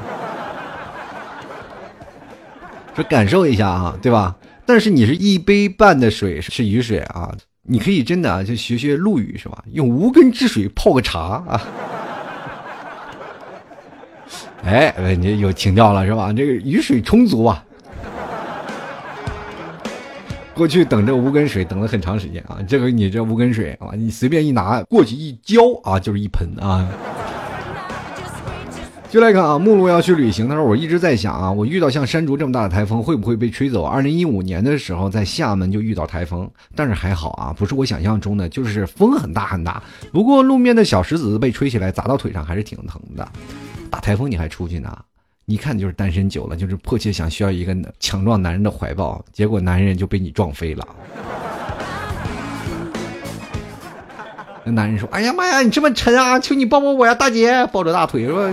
[2.96, 4.36] 说感受一下啊，对吧？
[4.66, 9.64] 但是你是一杯半的水是雨水啊，你可以真的啊，就学学陆羽是吧？
[9.72, 11.62] 用无根之水泡个茶啊！
[14.64, 16.32] 哎，你有情调了是吧？
[16.32, 17.66] 这个雨水充足啊！
[20.54, 26.88] 过去等这无根水等了很长时间啊，这个你这无根水啊，你随便一拿过去一浇啊，就是一盆啊。
[29.14, 30.50] 就来看啊，目录要去旅行。
[30.50, 33.84] 他说：“我一直在想啊，我遇到像山竹这么大的台风，会不会被吹走？
[33.84, 39.84] 二零一五年的时候，在厦门就遇到台风，但是还好啊，不是我想象中的，就是风很大很大。
[40.12, 43.32] 不过路面的小石子被吹起来砸到腿上还是挺疼的。
[43.92, 44.98] 打台风你还出去呢？
[45.46, 50.88] 一看就是单身久了，就是迫切想需要一个强壮男人的怀抱，结果男人就被你撞飞了。
[54.64, 58.52] 那男人说：‘哎呀妈呀，你这么沉啊，求你抱抱我呀，大姐！’抱着大腿说。”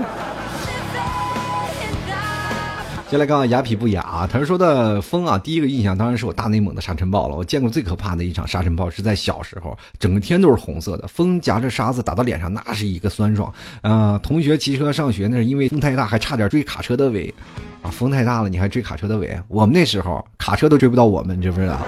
[3.10, 7.34] 先来看看雅痞不雅啊，他说的风啊，第一个印象当然是我大内蒙的沙尘暴了。
[7.34, 13.52] 我见过最可怕的一场沙尘暴是在小时候，整个天都是红色的，风夹着沙子打到脸上，那是一个酸爽。
[13.80, 17.34] 啊，同学骑车上学，那是因为风太大，还差点追卡车的尾。
[17.82, 19.36] 啊，风太大了，你还追卡车的尾？
[19.48, 21.84] 我们那时候卡车都追不到我们，你知不知道？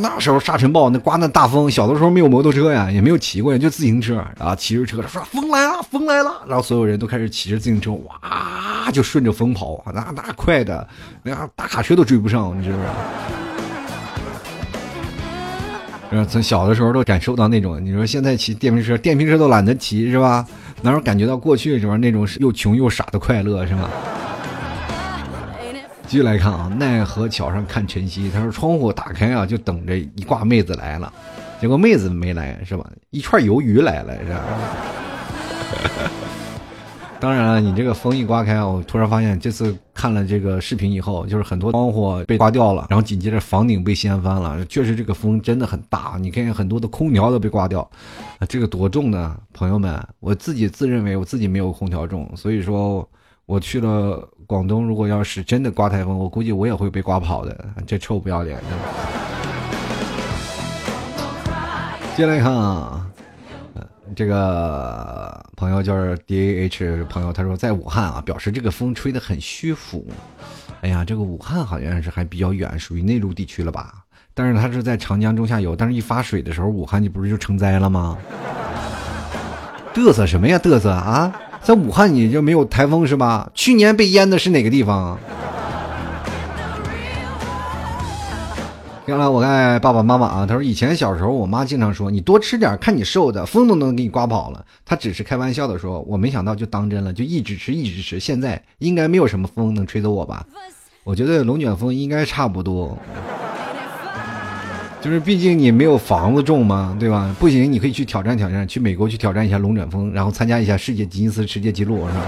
[0.00, 10.86] 那时候沙尘暴，那刮那大风，小的时候没有摩托车呀，也没有骑过呀，就自行车啊，骑着车说风来了，风来了，然后所有人都开始骑着自行车，哇，就顺着风跑，那那快的，
[11.22, 12.92] 那大卡车都追不上，你知不知道？
[16.24, 20.46] 从小的时候都感受到那种，你说现在骑电瓶车，电瓶车都懒得骑是吧？
[20.80, 23.90] 哪有感觉到过去的时候那种又穷又傻的快乐是吧？
[26.08, 28.30] 继续来看啊，奈何桥上看晨曦。
[28.30, 31.12] 他说窗户打开啊，就等着一挂妹子来了，
[31.60, 32.90] 结果妹子没来是吧？
[33.10, 34.40] 一串鱿鱼来了是吧？
[37.20, 44.64] 当然了，你这个风一刮开，我突然发现这次看了这个视频以后，就是很多窗户被刮掉了，然后紧接着房顶被掀翻了。
[44.64, 47.86] 确实这个风真的很大，你看很多的空调都被刮掉，
[48.48, 49.36] 这个多重呢？
[49.52, 53.06] 朋友们，我自己自认为我自己没有空调重，所以说。
[53.48, 57.66] 我去了广东，如果要是真的刮台风，我估计我也会被刮跑的。
[57.86, 58.62] 这臭不要脸的！
[62.16, 63.06] 接来看啊，
[64.16, 70.06] 这个朋友就是 D A H 朋友，他说在武汉啊，表示这个风吹得很虚浮。
[70.80, 73.96] 哎呀，这个武汉好像是还比较远，属于内陆地区了吧？
[74.32, 78.16] 但是他是在长江中下游，但是一发水的时候，武汉就不是就成灾了吗？
[79.92, 80.58] 嘚瑟什么呀？
[80.58, 81.30] 嘚瑟啊！
[81.68, 83.50] 在武汉你就没有台风是吧？
[83.54, 85.18] 去年被淹的是哪个地方？
[89.04, 94.64] 原来我爱爸爸妈妈啊，他说以前小时候我妈经常说你多吃点，看你瘦的，风都能给你刮跑了。
[94.86, 98.18] 他只是开玩笑的说，我没想到就当真了，就一直吃一直吃。
[98.18, 100.46] 现在应该没有什么风能吹走我吧？
[101.04, 102.96] 我觉得龙卷风应该差不多。
[105.00, 107.34] 就是毕竟你没有房子种嘛，对吧？
[107.38, 112.20] 不行，你可以去挑战挑战，去美国去挑战一下龙卷风，然后参加一下世界吉尼斯世界纪录，是吧？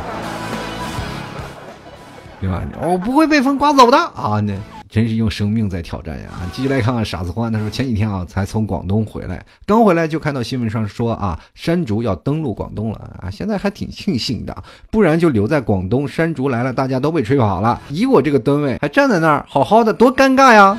[2.41, 2.63] 对吧？
[2.81, 4.41] 我不会被风刮走的啊！
[4.41, 4.55] 那
[4.89, 6.31] 真是用生命在挑战呀！
[6.53, 14.57] 继续来看看傻子欢，他说前几天啊才从广东回来，刚回来就看到新闻上说啊山竹要登陆广东了啊，现在还挺庆幸的，
[14.91, 20.79] 不然就留在广东，山竹来了大家都被吹跑了，以我这个吨位还站在那儿好好的，多尴尬呀！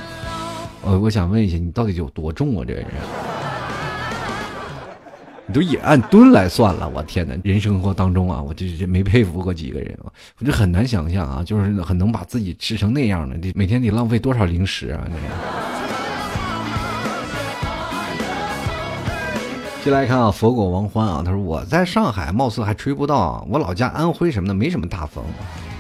[0.84, 2.66] 我，我想问一下，你到底有多重啊？
[2.68, 2.88] 这个人，
[5.46, 6.90] 你都也按吨来算了。
[6.90, 15.02] 我天哪，人生活当中啊，我这这没佩服过几个人啊，我就很难想象啊，就是很能把自己吃成那样的，得每天得浪费多少零食啊？
[19.84, 25.24] 接来看啊，佛果王欢啊，他说我在上海，貌似还吹不到，我老家安徽什么的没什么大风。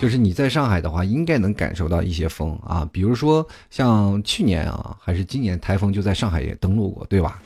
[0.02, 7.40] 就是你在上海的话，应该能感受到一些风啊，比如说像去年啊，还是今年台风就在上海也登陆过，对吧？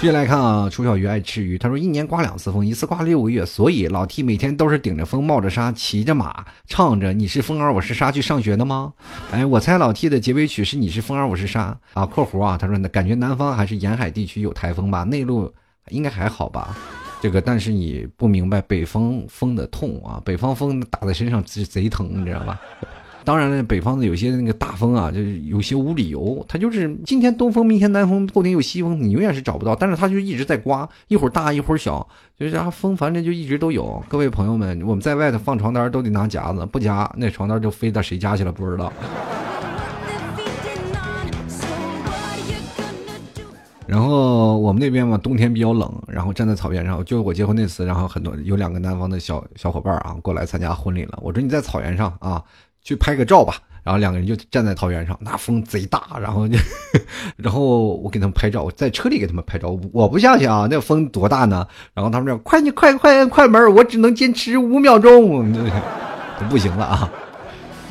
[0.00, 8.94] 接下来看啊，楚小鱼爱吃鱼，他说一年刮两次风，一次刮六个月，所以老 T 每天都是顶着风，冒着沙，骑着马，唱着你是风儿，我是沙去上学的吗？
[9.30, 12.06] 哎，我猜老 T 的结尾曲是你是风儿，我是沙啊。
[12.06, 15.52] 括弧啊，他说感觉南方还是沿海地区有台风吧，内陆
[15.90, 16.74] 应该还好吧。
[17.22, 20.20] 这个，但是你不明白北方风的痛啊！
[20.24, 22.60] 北方风打在身上贼贼疼，你知道吧？
[23.24, 29.76] 当然了，北方的有些那个大风啊，就是有些无理由，它就是今天东风，明天南风，后天又西风，你永远是找不到。
[29.76, 32.04] 但是它就一直在刮，一会儿大一会儿小，
[32.36, 34.02] 就是啊风，反正就一直都有。
[34.08, 38.92] 各位朋友们，我们在外头放床单都得拿夹子，不夹那床单就飞到谁家去了，不知道。
[43.92, 51.18] 然后我们那边嘛，冬天比较冷，然后站在草原上，就我结婚那次，然后很多有两个南方的小小伙伴啊过来参加婚礼了。
[51.20, 52.42] 我说你在草原上啊，
[52.80, 53.56] 去拍个照吧。
[53.84, 56.56] 然后两个人就站在草原上，那风贼大，然后就，
[57.36, 59.78] 然后我给他们拍照，我在车里给他们拍照。
[59.92, 61.66] 我不下去啊，那风多大呢？
[61.92, 65.52] 然后他们说快你快快快门，我只能坚持五秒钟，
[66.48, 67.12] 不行了啊。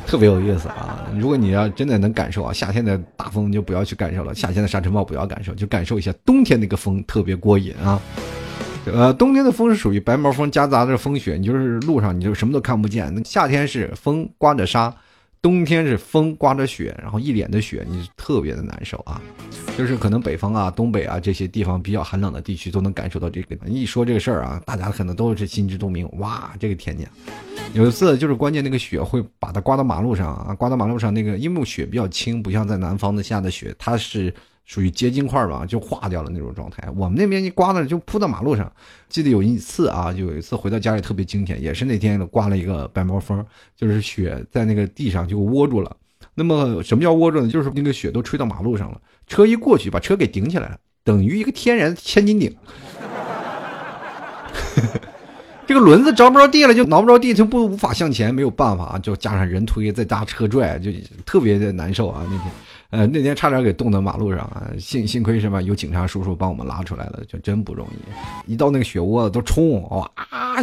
[0.06, 1.08] 特别有意思啊！
[1.18, 8.02] 如果你要真的能感受啊，夏天的大风就不要去感受了，夏天的沙尘暴不要感受，就感受一下冬天那个风特别过瘾啊。
[8.86, 13.14] 呃，冬天的风是属于白毛风夹杂着风雪，你就是路上你就什么都看不见。
[13.14, 14.94] 那夏天是风刮着沙，
[15.42, 19.22] 冬天是风刮着雪，然后一脸的雪，你特别的难受啊。
[19.78, 23.56] 就是可能北方啊、东北啊这些地方比较寒冷的地区都能感受到这个。
[23.68, 26.10] 一说这个事儿啊，大家可能都是心知肚明。
[26.18, 27.08] 哇，这个天气，
[27.74, 34.34] 有一次就是关键那个雪会把它刮到马路上啊，刮到马路上那个，因为雪比较轻，不像在南方的下的雪，它是。
[34.64, 36.88] 属于结晶块吧，就化掉了那种状态。
[36.96, 38.72] 我们那边一刮的就铺到马路上。
[39.10, 43.46] 记得有一次啊，就有一次回到家里特别惊险，也是那天刮了一个白毛风，
[43.76, 45.94] 就是雪在那个地上就窝住了。
[46.36, 47.50] 那么什么叫窝住呢？
[47.50, 52.56] 就是那个雪都吹到马路上了，车一过去把车给顶起来了，等于一个天然千斤顶。
[55.72, 60.92] 这个轮子着不着地了，就挠不着地，就不无法向前，没有办法，就加上人推再加车拽，就
[61.26, 62.52] 特别的难受啊那天。
[62.90, 64.68] 呃，那天差点给冻到马路上啊！
[64.78, 68.52] 幸幸亏什么，有警察叔叔帮我们拉出来了，就真不容易。
[68.52, 70.12] 一到那个雪窝子都冲，哇，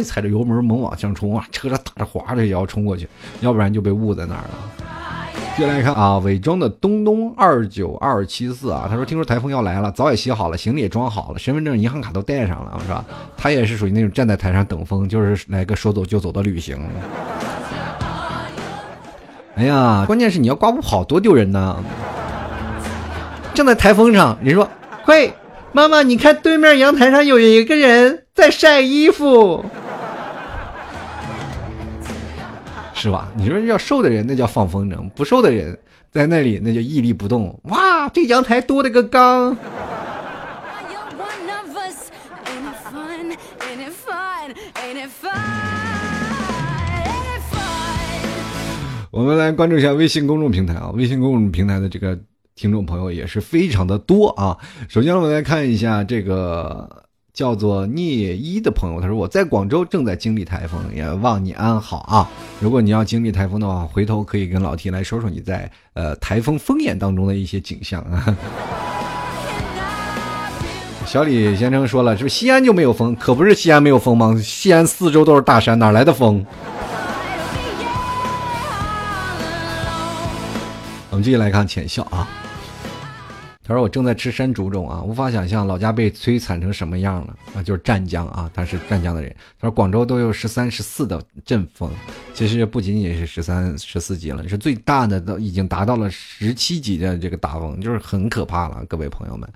[0.03, 3.07] 踩着油门猛往上冲啊，车上打着滑着也要冲过去，
[3.41, 4.98] 要不然就被误在那儿了。
[5.57, 13.03] 接下来看啊，伪装的东东二九二七四啊，他说听说台风要来了，早也洗好了，行李也装好了，身份证、银行卡都带上了，是吧？
[13.35, 16.79] 他也是属于那种站在台上等风，就是来个说走就走的旅行。
[19.55, 21.75] 哎呀，关键是你要刮不跑，多丢人呢！
[23.53, 24.69] 正在台风上，你说
[25.07, 25.33] ：“喂，
[25.73, 29.65] 妈妈，你看对面阳台上有一个人在晒衣服，
[32.99, 33.31] 是吧？
[33.35, 35.79] 你说要瘦的人那叫放风筝，不瘦的人
[36.11, 37.57] 在那里那叫屹立不动。
[37.63, 39.55] 哇，这阳台多了个缸。”
[49.11, 52.19] 我们来关注一下微信公众平台啊，微信公众平台的这个。
[52.55, 54.57] 听众朋友也是非常的多啊。
[54.89, 57.05] 首先，我们来看一下这个
[57.39, 62.29] 叫做聂一的朋友，他说：“我在广州正在经历台风，也望你安好啊。
[62.59, 68.35] 如果你要经历台风的话，回头可以跟老 T 来说说你在呃台风风眼当中的一些景象啊。
[71.07, 73.15] ”小李先生说了：“是不是西安就没有风？
[73.15, 74.37] 可不是西安没有风吗？
[74.43, 76.45] 西安四周都是大山，哪来的风？”
[81.09, 82.27] 我们继续来看浅笑啊。
[83.69, 87.61] 他说：“我正在吃山竹中啊，无法想象老家被摧残成什么样了啊！
[87.61, 89.29] 就是湛江啊，他是湛江的人。
[89.59, 91.87] 他说广州都有十三、十四的阵风，
[92.33, 99.47] 其实不仅仅是十三、十四级了，是最大的都已经达到了十七级的这个大风，就是很可怕了，各位朋友们。”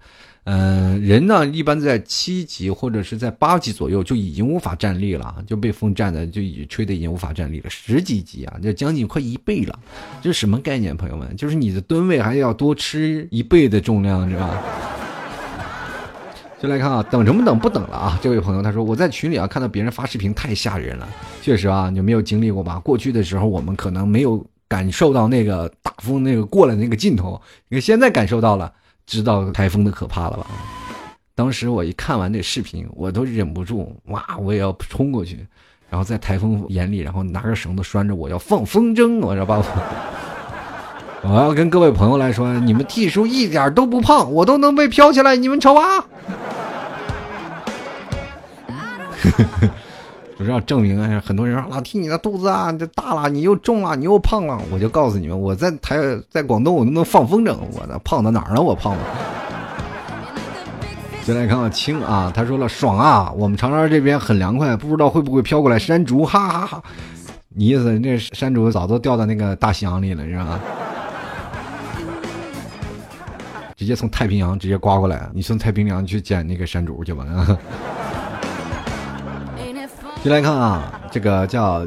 [0.46, 7.70] 嗯，人呢一般在七级或者是在八级左右就已经无法站立了，就被风站的就已经吹的已经无法站立了。
[7.70, 9.80] 十几级啊，就将近快一倍了，
[10.22, 11.34] 这是什么概念，朋友们？
[11.38, 14.62] 就是你的吨位还要多吃一倍的重量，是吧？
[16.62, 17.58] 就来看啊，等什么等？
[17.58, 18.20] 不等了啊！
[18.22, 21.08] 这位朋友他说我在群里啊看到别人发视频太吓人了，
[21.42, 22.80] 确实啊，你没有经历过吧？
[22.80, 28.74] 过去的时候我们可能没有感受到那个大风那个过来那个劲头，你看现在感受到了。
[29.06, 30.48] 知道台风的可怕了吧？
[31.36, 34.24] 当时我一看完这视频，我都忍不住，哇！
[34.40, 35.46] 我也要冲过去，
[35.90, 39.64] 然后在台风眼里，然后拿个绳子拴着，我要放风筝，我要把我，
[41.28, 46.06] 我要跟各位朋友来说，你们 T 叔一点都不胖，我都能被飘起来，你们瞅啊！
[50.44, 54.60] 就是要证明啊，很多人说老提你的肚子啊，这大了，你又重了，你又胖了。
[54.70, 55.96] 我就告诉你们，我在台
[56.30, 57.56] 在广东，我都能放风筝。
[57.80, 58.62] 我的胖到哪儿了？
[58.62, 59.00] 我胖了。
[61.24, 66.84] 先来看看青啊，他说了爽啊，我们长沙这边很凉快，不知道会不会飘过来山竹，哈哈哈。
[67.48, 70.60] 你意思那山竹早都掉到那个大西洋里了，是吧？
[73.78, 77.24] 直接从太平洋直接刮过来，你从太平洋去捡那个山竹去吧。
[80.24, 81.86] 进来看啊，这个叫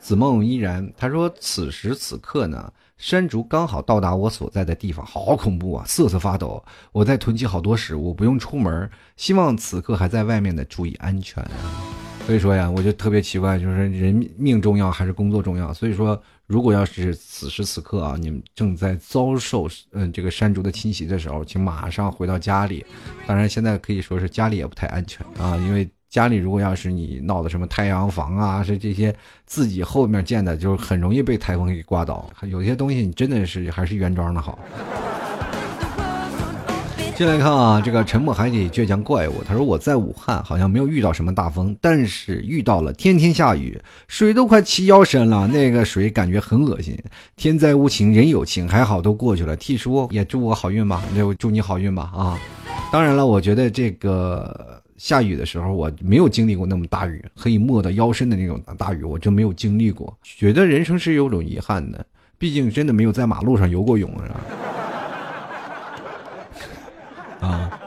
[0.00, 6.60] 子梦依然，他说此时此刻呢，山竹刚好到达我所在的地方，好恐怖啊，瑟瑟发抖。
[6.90, 11.48] 我在囤积好多食物，不用出门，希望此刻还在外面的注意安全。
[12.26, 15.72] 所以说呀，我就特别奇怪，就是人命重要还是工作重要？
[15.72, 22.84] 所以说，如果要是此时此刻啊，你们正在遭受嗯这个山竹的侵袭的时候，请马上回到家里。
[23.28, 25.88] 当然，现在可以说是家里也不太安全啊，因为。
[26.08, 29.14] 家里如果要是你闹的什么太阳房啊，是这些
[29.44, 32.28] 自己后面建的，就是很容易被台风给刮倒。
[32.42, 34.58] 有些东西你真的是还是原装的好。
[37.14, 46.94] 进来看啊，这个沉默海底倔强怪物，他说我在武汉好像没有遇到什么大风，但是遇到了天天下雨，水都快齐腰深了，那个水感觉很恶心。
[47.34, 49.56] 天灾无情人有情，还好都过去了。
[49.56, 52.38] T 叔也祝我好运吧，就祝你好运吧啊！
[52.92, 60.16] 当然了，我觉得这个下雨的时候，我没有经历过那么大雨，可以没到腰身的那种大雨，我就没有经历过。
[60.22, 62.04] 觉得人生是有种遗憾的，
[62.38, 64.40] 毕竟真的没有在马路上游过泳啊。
[67.46, 67.80] 啊，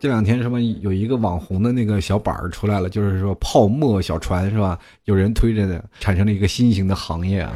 [0.00, 4.78] 这两天什么有一个网红的那个小板儿出来了，就是说泡沫小船是吧？
[5.04, 7.52] 有人推着的，产生了一个新型的行业啊。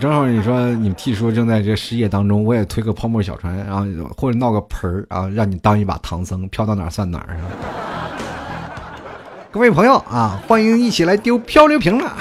[0.00, 3.84] 正好你说你们 T 叔正在这失业当中，我也推个泡沫小船，然后
[4.16, 7.36] 或者闹个盆儿啊，让你当一把唐僧，飘到哪算哪儿。
[9.50, 12.16] 各位朋友啊，欢迎一起来丢漂流瓶了。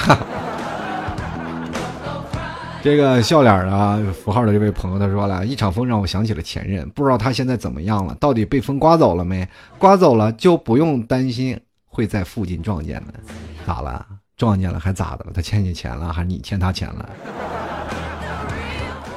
[2.81, 9.47] 这个笑脸啊，符号的这位朋友他说了一场风让我想起了前任，不知道他现在怎么样了，到底被风刮走了没？
[9.77, 13.13] 刮走了就不用担心会在附近撞见了，
[13.65, 14.05] 咋了？
[14.41, 15.31] 撞见了还咋的了？
[15.35, 17.07] 他欠你钱了还是你欠他钱了？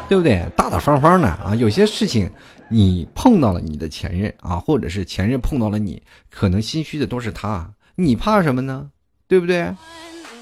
[0.07, 0.47] 对不对？
[0.55, 2.31] 大大方方的啊，有些事情
[2.69, 8.91] 你碰到了你的前任啊，或者是前任碰到了你，可能心虚的都是他，你怕什么呢？
[9.27, 9.75] 对不对？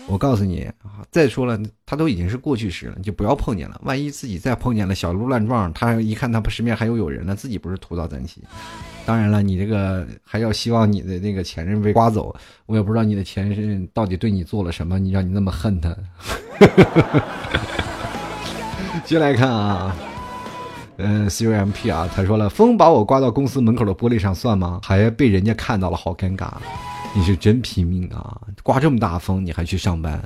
[0.08, 3.80] 我告诉你啊，再说了，他都已经是过去时了，你就不要碰见了。
[3.84, 8.42] 万一自己再碰见了，小鹿乱撞，他一看他身边还有有人呢，自己不是屠刀暂起？
[9.06, 12.34] 当然了，你这个还要希望你的那个前任被刮走，
[12.66, 15.96] 我也不知道你的前任到底对你做了什么，你让你那么恨他。
[19.04, 19.96] 接来看啊，
[20.96, 24.80] 嗯，C U M P 啊，他说了，风把我刮到公司门口的玻璃上算吗？
[24.82, 26.50] 还被人家看到了，好尴尬。
[27.14, 28.40] 你是真拼命啊！
[28.62, 30.18] 刮这么大风，你还去上班，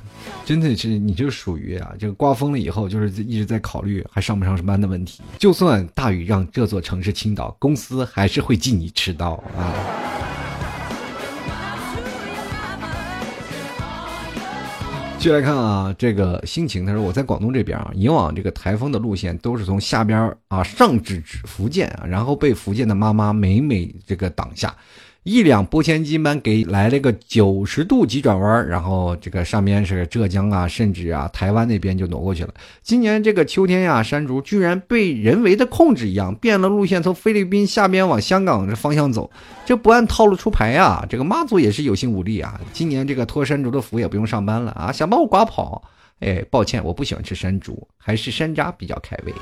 [0.45, 5.21] 真的是你就属于啊，这个刮风了以后，就是一直在考虑还上不上班的问题。
[5.37, 9.73] 就算大雨让这座城市倾倒，公司还是会记你迟到啊。
[15.17, 24.73] 继续来看啊，这个心情，他说我在广东这边啊，以往这个台风的路线都是从下边啊上至福建啊，然后被福建的妈妈每每这个挡下。
[25.27, 32.53] 一辆拨千斤般给来了个九十度急转弯，然后这个上面是浙江啊，甚至啊台湾那边就挪过去了。
[32.81, 39.29] 今年这个秋天呀，山竹居然被人为的控制一样变了路线，从菲律宾下边往香港这方向走，
[39.65, 41.05] 这不按套路出牌呀！
[41.09, 42.57] 这个妈祖也是有心无力啊！
[42.71, 45.83] 今年这个托山竹的福也不用上班了啊，想把我刮跑？
[46.21, 49.33] 哎，抱歉，我不喜欢吃山竹，还是山楂比较开胃。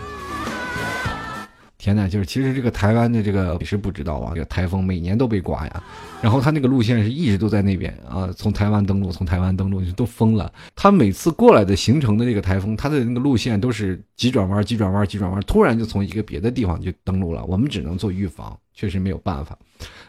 [1.86, 5.84] 天呐，就是其实这个台湾的这个你是不知道啊，这个台风每年都被刮呀，
[6.20, 10.52] 然后他那个路线是一直都在那边啊，从台湾登陆，从台湾登陆都疯了。
[10.76, 17.46] 他每次过来的形成的这个台风，他的那个路线都是急转弯、急转弯、急转弯，突然就从一个别的地方就登陆了。
[17.46, 19.56] 我们只能做预防，确实没有办法。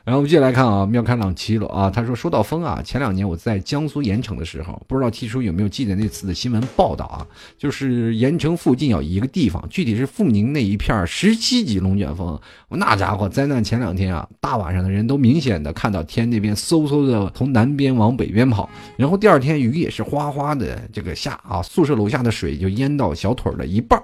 [0.04, 7.26] 然后我们接下来看啊，妙开朗七了啊，他说说到风啊，前两年我在江苏盐城的时候，不知道 T 叔有没有记得那次的新闻报道啊？
[7.58, 24.00] 就是盐城附近有一个地方，具体是富宁那一片十七级龙卷风，那家伙灾难前两天啊，大晚上的人都明显的看到天那边嗖嗖的从南边往北边跑，然后第二天雨也是哗哗的这个下啊，宿舍楼下的水就淹到小腿的一半，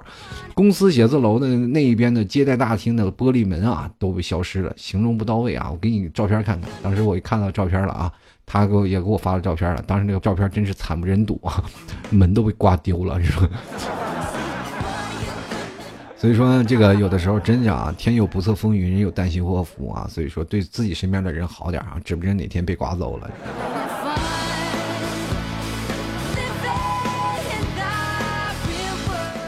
[0.54, 5.90] 公司写字楼的那一边的接待大厅的玻璃门啊都被消失了，形容不到位啊，我给。
[5.90, 8.12] 你照片看看，当时我一看到照片了啊，
[8.46, 9.82] 他给我也给我发了照片了。
[9.86, 11.62] 当时那个照片真是惨不忍睹啊，
[12.10, 13.48] 门都被刮丢了，你说？
[16.16, 20.06] 所以说这个有的时候真的啊，天有不测风云，人有旦夕祸福啊。
[20.08, 23.30] 所以说对自己身边的人好点啊，指不定哪天被刮走了。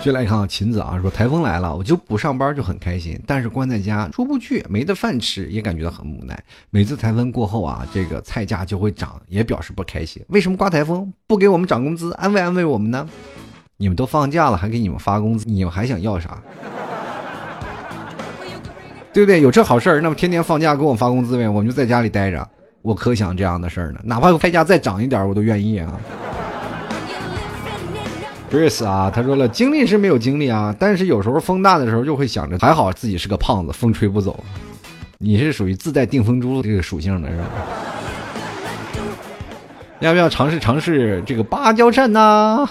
[0.05, 6.39] 就来看啊，秦子啊说台风来了，我就不上班就很开心，但是关在家出不去，没得饭吃，也感觉到很无奈。
[6.69, 10.23] 每次台风过后啊，这个菜价就会涨，也表示不开心。
[10.29, 13.09] 为什么刮台风不给我们涨工资，安慰安慰我们呢？
[13.79, 16.39] 你们都放假了，还给你们发工资，你们还想要啥？
[19.15, 19.41] 对不对？
[19.41, 22.47] 有这好事儿，那么天天放假给我们发工资呗，我们就在家里待着。
[22.83, 25.99] 我可想这样的事儿呢，哪怕菜价再涨一点，我都愿意啊。
[28.55, 34.45] Chris 啊，他说了，经历是没有经历啊，但是有时候风大的时候就会想着，还好自己是个胖子，风吹不走。
[35.19, 37.45] 你是属于自带定风珠这个属性的是吧？
[39.99, 42.65] 要不要尝试尝试这个芭蕉扇呢？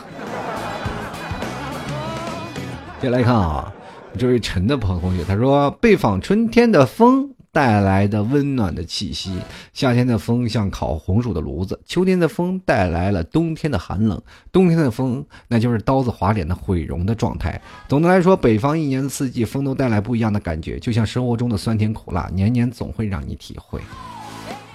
[3.01, 3.69] 接来看啊，
[4.17, 9.37] 这位陈的朋同学，他说，被访春天的风带来的温暖的气息。
[9.73, 14.19] 夏天的风像烤红薯的炉子，秋天的风带来了冬天的寒冷，
[14.51, 17.61] 冬天的风那就是刀子划脸的毁容的状态。
[17.87, 23.79] 总的来说，北方一年四季风都带来不一样的感觉，就像生活中的酸甜苦辣，年年总会让你体会。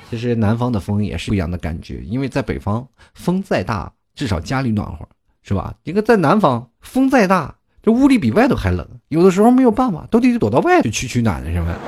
[0.09, 5.07] 其实南方的风也是不一样的感觉，因为在北方风再大，至少家里暖和，
[5.43, 5.75] 是吧？
[5.83, 7.57] 一个在南方风再大。
[7.81, 11.79] 这屋里比外头还冷，有的时候没有办法，都得躲到外头去取暖，是吧？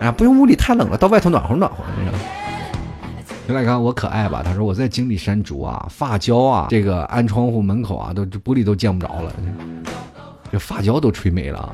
[0.00, 2.18] 哎，不用屋里太冷了，到外头暖和暖和，你知道
[3.48, 4.42] 就来看我可爱吧？
[4.44, 9.32] 他说我在经历山竹啊，发胶啊，这个安窗户门口啊，都这玻璃都见不着了，
[10.52, 11.72] 这发胶都吹没了。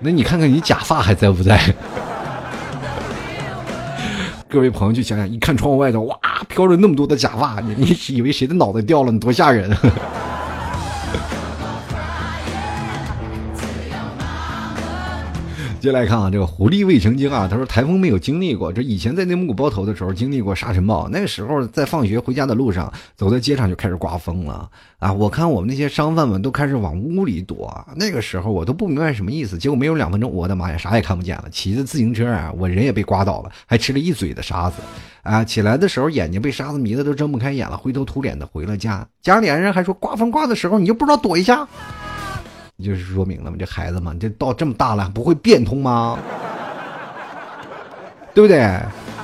[0.00, 1.58] 那你看看你假发还在不在？
[4.48, 6.18] 各位朋友，就想想，一看窗户外头，哇，
[6.48, 9.12] 飘着那么多的假发，你你以为谁的脑袋掉了？
[9.12, 9.70] 你多吓人！
[15.82, 24.70] 接下来看啊，这个狐狸未成精啊，他说台风没有经历过，这以前在内蒙古包头的时候经历过沙尘暴，那个时候在放学回家的路上，走在街上就开始刮风了
[25.00, 25.12] 啊！
[25.12, 34.76] 我看我们那些商贩们都开始往屋里躲，那个时候我都不明白什么意思，结果没有两分钟，我的妈呀，啥也看不见了，骑着自行车啊，我人也被刮倒了，还吃了一嘴的沙子
[35.24, 35.42] 啊！
[35.42, 41.66] 起来的时候眼睛被沙子迷的都睁不开眼了，灰头土脸的回了家，家里人还说刮风刮的时候你就不知道躲一下。
[42.82, 46.18] 就是说明了嘛，这孩子嘛，这到这么大了不会变通吗？
[48.34, 48.78] 对不对？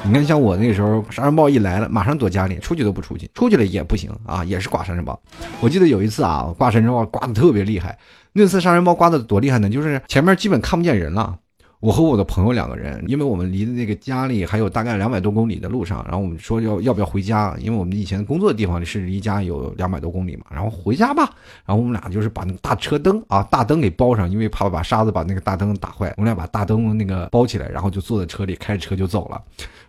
[0.04, 5.18] 你看，像我那时候沙尘暴一来了，马上躲家里，出去都不出去，出去了也不行啊，也是刮沙尘暴。
[5.60, 7.98] 我记得有一次啊，刮沙尘暴刮的特别厉害，
[8.32, 9.68] 那次沙尘暴刮的多厉害呢？
[9.68, 11.36] 就是前面基本看不见人了。
[11.80, 21.30] 我和我的朋友两个人，因为我们离的那个家里还有大概两百多公里的路上，然后我们说要要不要回家，因为我们以前工作的地方是离家有两百多公里嘛，然后回家吧。
[21.64, 29.40] 然后我们俩就是把那个大车灯啊，大灯给包上，因为怕把沙子把那个大灯打坏，我们俩把大灯那个包起来，然后就坐在车里开着车就走了。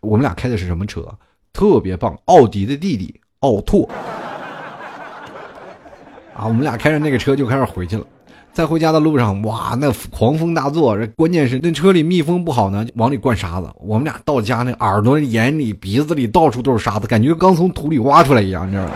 [0.01, 1.03] 我们俩开的是什么车？
[1.51, 3.89] 特别棒，奥迪的弟弟奥拓。
[6.37, 8.05] 啊，我们俩开着那个车就开始回去了。
[8.59, 13.69] 在回家的路上，哇，那狂风大作，这关键是那车里密封不好呢，往里灌沙子。
[13.77, 18.91] 我们俩到家那耳朵、眼里、鼻子里到处都是沙子，感觉刚从土里挖出来一样，你知道吗？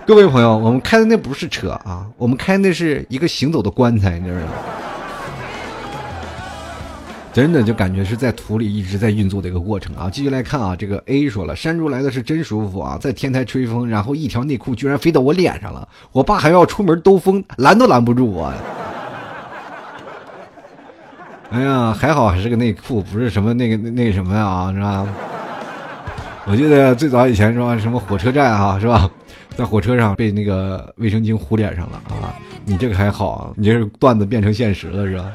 [0.06, 4.52] 各位朋友，我们开的那不是车啊，我们开那是一个行走的棺材，你知道吗？
[7.32, 10.10] 真的就感觉是在土里一直在运作的一个过程啊！
[10.12, 18.52] 继续来看啊，这个 A 说了，山竹来的是真舒服啊，在天台吹风，然后一条内裤居然飞到我脸上了，我爸还要出门兜风，拦都拦不住我。
[21.50, 25.06] 哎呀，还好还是个内裤，不是什么那个那什么啊，是吧？
[26.46, 29.08] 我记得最早以前是吧，什么火车站啊，是吧，
[29.56, 32.34] 在火车上被那个卫生巾糊脸上了啊！
[32.64, 35.30] 你这个还好，你这是段子变成现实了是吧？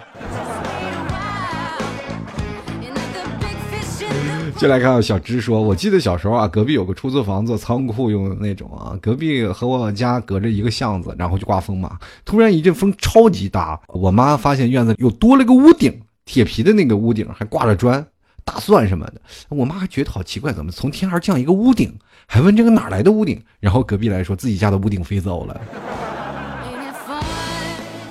[4.57, 11.99] 就来看小芝说，我记得小时候啊，隔壁有个出租房做仓库用的那种啊，隔壁和我家隔着一个巷子，然后就刮风嘛。
[12.23, 18.03] 突然一阵风超级大，我妈发现院子又多了个屋顶，铁皮的那个屋顶还挂着砖、
[18.45, 19.15] 大蒜什么的。
[19.49, 21.93] 我妈还觉得好奇怪，怎么从天而降一个屋顶？
[22.25, 23.43] 还问这个哪来的屋顶？
[23.59, 25.59] 然后隔壁来说自己家的屋顶飞走了。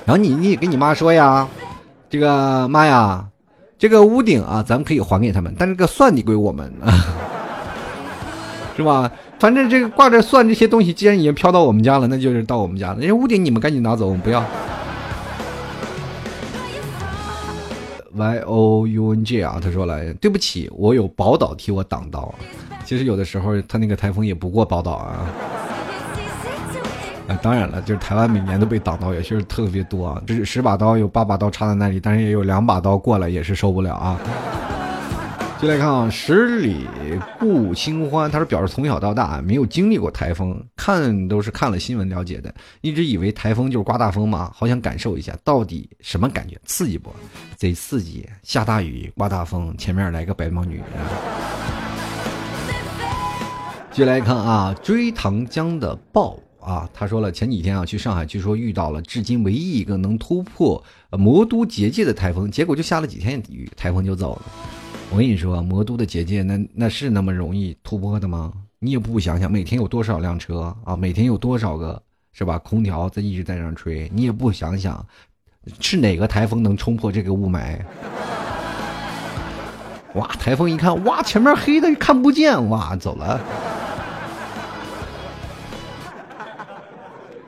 [0.05, 1.47] 然后你你跟你妈说呀，
[2.07, 3.27] 这个妈呀。
[3.77, 6.91] 这个屋顶啊，咱们可以还给他们，但这个蒜你归我们啊，
[8.75, 9.11] 是吧？
[9.37, 12.99] 反正这个挂着蒜这些东西，既然已经飘到我们家了，那就是到我们家了。
[12.99, 14.43] 人家屋顶你们赶紧拿走，我们不要。
[18.13, 22.33] Y O U N G 啊，他说了，对不起，我有宝岛替我挡刀。
[22.85, 25.27] 其实有的时候他那个台风也不过宝岛啊。
[27.27, 30.21] 啊，当然了，就是台湾每年都被挡刀，也是特别多啊。
[30.27, 34.19] 就是十把刀有八把刀插在那里，但是也有两把刀过来，也是受不了啊。
[35.59, 36.85] 就来看啊，十里
[37.39, 47.09] 顾清欢，他说表示从小到大没有经历过台风，看都是看了新闻了解的，一直以为台风就是刮大风嘛，好想感受一下到底什么感觉，刺激不？
[47.55, 48.27] 贼刺激！
[48.43, 50.83] 下大雨，刮大风，前面来个白毛女。
[53.91, 56.37] 接来看啊，追唐江的豹。
[56.65, 64.41] 啊，他说了，前几天啊去上海，据说遇到了至今唯一一个能突破魔都结界的台风，结果就下了几天雨，台风就走了。
[65.11, 68.51] 我跟你说，魔都的结界那那是那么容易突破的吗？
[68.79, 72.01] 你也不想想，每天有多少辆车啊，每天有多少个
[72.33, 72.57] 是吧？
[72.57, 75.05] 空调在一直在那吹，你也不想想，
[75.79, 77.77] 是哪个台风能冲破这个雾霾？
[80.15, 83.39] 哇，台风一看，哇，前面黑的看不见，哇，走了。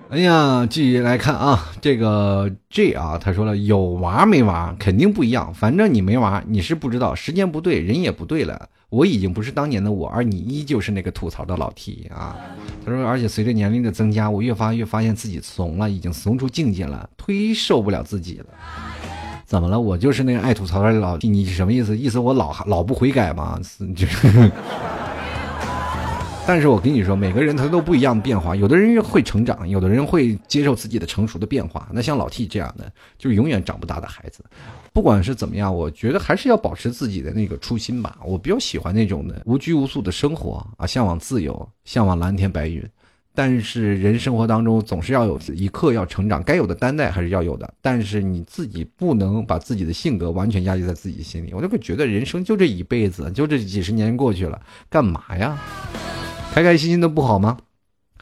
[0.09, 8.69] 哎呀，继续来看啊，这个 J 啊，他说了，有娃没娃肯定不一样，反正你没娃，你是不知道，时间不对，人也不对了。
[8.89, 12.37] 我已经不是当年的我，而你依旧是那个吐槽的老 T 啊。
[12.85, 18.45] 他说，而且随着年龄的增加，我越发越发现自己怂了，已经怂出境界了，忒受不了自己了。
[19.45, 19.77] 怎么了？
[19.77, 21.97] 我就是那个爱吐槽的老 T，你什么意思？
[21.97, 23.59] 意思我老老不悔改吗？
[23.93, 24.51] 就是。
[26.47, 31.89] 但是我跟你说，每个人他都不一样的变化，有的人会成长，有的人会接受自己的成熟的变化。
[31.91, 34.45] 那像老 T 这样的，就是永远长不大的孩子。
[34.93, 38.17] 不管是怎么样，我觉得还是要保持自己的那个初心吧。
[38.25, 42.81] 我比较喜欢那种的无拘无束的生活啊，向往自由，向往蓝天白云。
[43.35, 47.71] 但是人生活当中总是要有一刻要成长，该有的担待还是要有的。
[47.81, 51.53] 但是你自己不能把自己的性格完全压抑在自己心里。
[51.53, 55.59] 我就会觉得人生就这一辈子，就这几十年过去了，干嘛呀？
[56.57, 57.55] 开开心心的不好吗？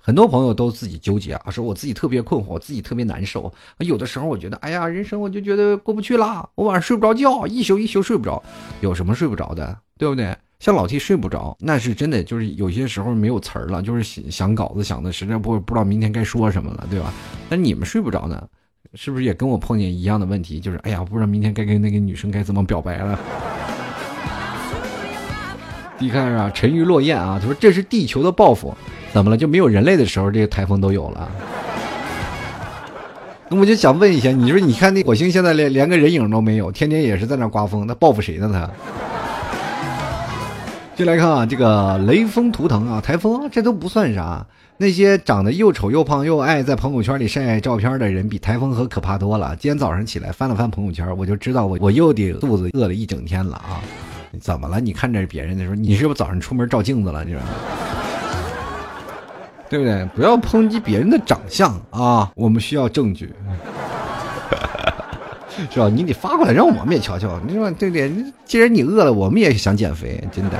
[0.02, 3.50] 很多朋友都自己纠结啊，说我自己特别困惑，我自己特别难受。
[3.78, 8.44] 有的时候我觉得，哎呀，人生我就觉得过不去了，我晚上睡不着觉，一宿一宿睡不着。
[8.82, 10.36] 有什么睡不着的，对不对？
[10.60, 17.14] 像老 T 睡不着，那是真的，就是有些时候没有词儿了，就是想想稿子想的实在不不知道明天该说什么了，对吧？
[17.48, 18.46] 那你们睡不着呢，
[18.96, 20.60] 是不是也跟我碰见一样的问题？
[20.60, 23.18] 就是哎呀，不知道明天该跟那个女生该怎么表白了。
[25.98, 28.76] 你看啊，沉鱼落雁啊，他说这是地球的报复，
[29.14, 29.38] 怎么了？
[29.38, 31.32] 就没有人类的时候，这个台风都有了。
[33.48, 38.50] 那我就想问一下，你说你看那火星现在连连个人影都没有，天天也是在那刮风，那报复谁呢？
[38.52, 38.70] 他？
[40.98, 44.46] 就来看啊，这个雷锋图腾啊，台风这都不算啥，
[44.78, 49.56] 那些长得又丑又胖又爱在朋友圈里晒照片的人，比台风可可怕多了。
[49.58, 53.80] 今天早上起来翻了翻朋友圈，我就知道我我又得肚子饿了一整天了啊。
[54.40, 54.80] 怎么了？
[54.80, 57.24] 你看着别人的时候，你是不是早上出门照镜子了？
[57.24, 57.42] 你说，
[59.70, 60.06] 对不对？
[60.16, 62.32] 不要抨击别人的长相啊！
[62.36, 63.34] 我们需要证据，
[65.72, 65.90] 是吧？
[65.90, 67.40] 你得发过来，让我们也瞧瞧。
[67.48, 68.12] 你说对不对？
[68.46, 70.58] 既然你饿了，我们也想减肥，真的。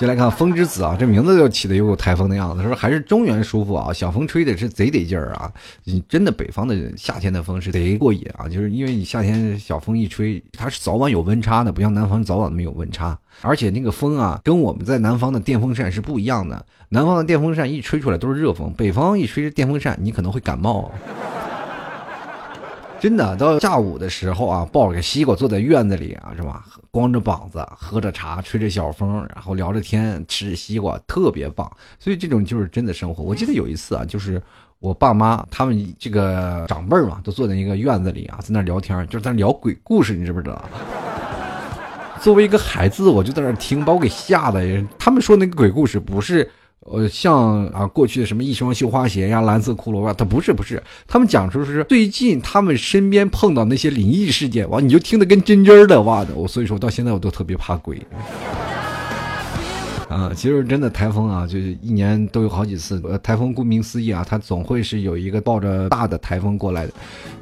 [0.00, 2.62] 先来看风之子啊，这名字就起的有股台风的样子。
[2.62, 5.52] 说还是中原舒服啊，小风吹的是贼得劲儿啊。
[5.84, 13.18] 你真的北方的夏天的风是贼过瘾啊，就是因为你夏天小风一吹，它是早晚有温差的，不像南方早晚没有温差。
[13.42, 16.64] 而且那个风啊，跟我们在南方的电风扇是不一样的。
[16.88, 20.90] 南方的电风扇一吹出来都是热风，北方一吹电风扇，你可能会感冒。
[23.00, 26.66] 真的，到下午的时候啊，抱着个西瓜坐在院子里啊，是吧？
[26.90, 31.70] 光着膀子，喝着茶，吹着小风，然后聊着天，吃着西瓜，特别棒。
[31.98, 33.24] 所以这种就是真的生活。
[33.24, 34.40] 我记得有一次啊，就是
[34.80, 40.62] 我爸妈他们这个长辈嘛，都坐在一个院子里啊，在那聊天，就是在聊鬼故事，你知不知道？
[42.20, 44.62] 作为一个孩子，我就在那听，把我给吓的。
[44.98, 46.46] 他们说那个鬼故事不是。
[46.86, 58.00] 呃，像啊，过去的什么一双绣花鞋呀，蓝色骷髅啊，他不是不是，他们讲出是最近他们身边碰到那些灵异事件，哇，你就听得跟真真的哇的，我所以说到现在我都特别怕鬼。
[60.14, 63.00] 啊，其实真的台风啊，就是一年都有好几次。
[63.04, 66.92] 呃，台风顾名思义啊，它总会是有一个抱着大的台风过来的，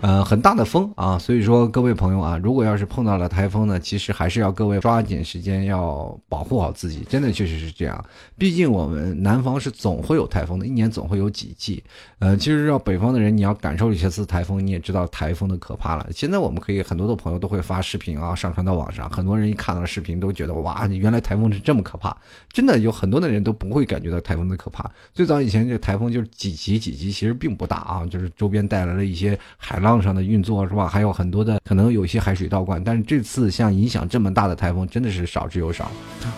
[0.03, 1.19] 呃，很大的风啊。
[1.19, 7.07] 所以说，各位朋友啊，如果要是碰到了台风呢，其实还是要各位抓紧时间要保护好自己。
[7.09, 8.05] 真的确实是这样，
[8.37, 11.83] 毕竟我们南方是总会有台风的，一年总会有几季。
[12.19, 16.07] 呃，其实要北方的人，你要感受一些次台风，你也知道台风的可怕了。
[16.13, 22.15] 现在我们可以很多的朋友都会发视频啊，上传到网上，很多人一看到视频都觉得哇，原来台风是这么可怕。
[22.59, 24.91] 真的有很多的人都不会感觉到台风的可怕。
[25.15, 30.89] 最早以前这台风就是几级几级，其实并不大啊，就是周边带来了一些海浪上的运作，是吧？
[30.89, 32.83] 还有很多的可能有一些海水倒灌。
[32.83, 35.89] 但是这次像影响这么大的台风，真的是少之又少。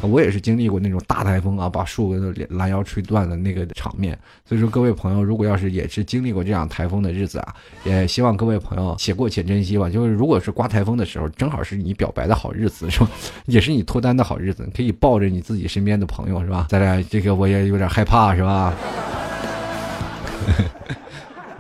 [0.03, 2.15] 我也是经历过那种大台风啊，把树
[2.51, 4.19] 拦腰吹断的那个场面。
[4.45, 9.89] 所以说，各位朋友，如果要是也是经历过这样台风的日子啊，也希望各位朋友且过且珍惜吧。
[9.89, 13.09] 就是如果是刮台风的时候，正好是你表白的好日子，是吧？
[13.47, 16.10] 也是你脱单的好日子，可以抱着你自己身边的。
[16.11, 16.67] 朋友是吧？
[16.69, 18.75] 咱俩这个我也有点害怕是吧？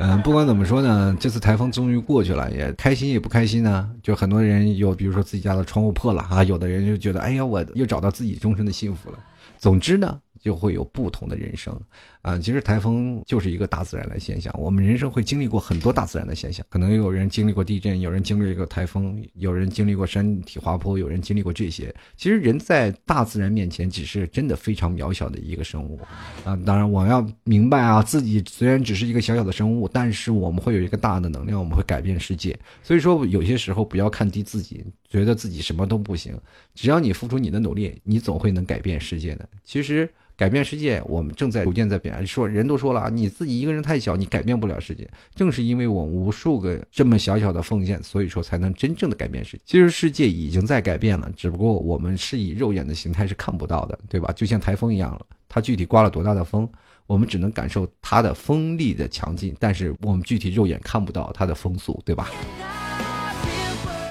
[0.03, 3.89] 嗯，不管怎么说呢，这次台风终于过去了，也开心也不开心呢。
[4.03, 9.19] 就很多人有，比如说自己家的窗户破了啊，有的人就觉得，哎呀，我又找到自己终身的幸福了。
[9.59, 10.19] 总之呢。
[10.41, 11.78] 就会有不同的人生，
[12.22, 14.55] 啊，其实台风就是一个大自然的现象。
[14.59, 21.95] 我们人生会经历过很多大自然的现象，可能有人经历过地震，有人经历过台风，有人经历过山体滑坡，有人经历过这些。
[22.16, 26.01] 其实人在大自然面前，只是真的非常渺小的一个生物，
[26.45, 32.59] 啊，当然我要明白啊，自己虽然只是一个小小的生物，但是我们会有一个大的能量，我们会改变世界。
[32.82, 36.34] 所以说，有些时候不要看低自己，觉得自己什么都不行，
[36.74, 39.47] 只要你付出你的努力，你总会能改变世界的。
[39.64, 40.09] 其实。
[40.41, 42.26] 改变世界，我们正在逐渐在变。
[42.26, 45.07] 说人都说了啊，你自己一个人太小，你改变不了世界。
[45.34, 49.62] 正是因为我们无数个这么小小的奉献，所以说才能真正的改变世界。
[49.66, 54.32] 其实世界已经在改变了，只不过我们是以肉眼的形态是看不到的，对吧？
[54.32, 56.66] 就像台风一样了，它具体刮了多大的风，
[57.07, 62.30] 我们只能感受它的风力的强劲，但是我们具体肉眼看不到它的风速，对吧？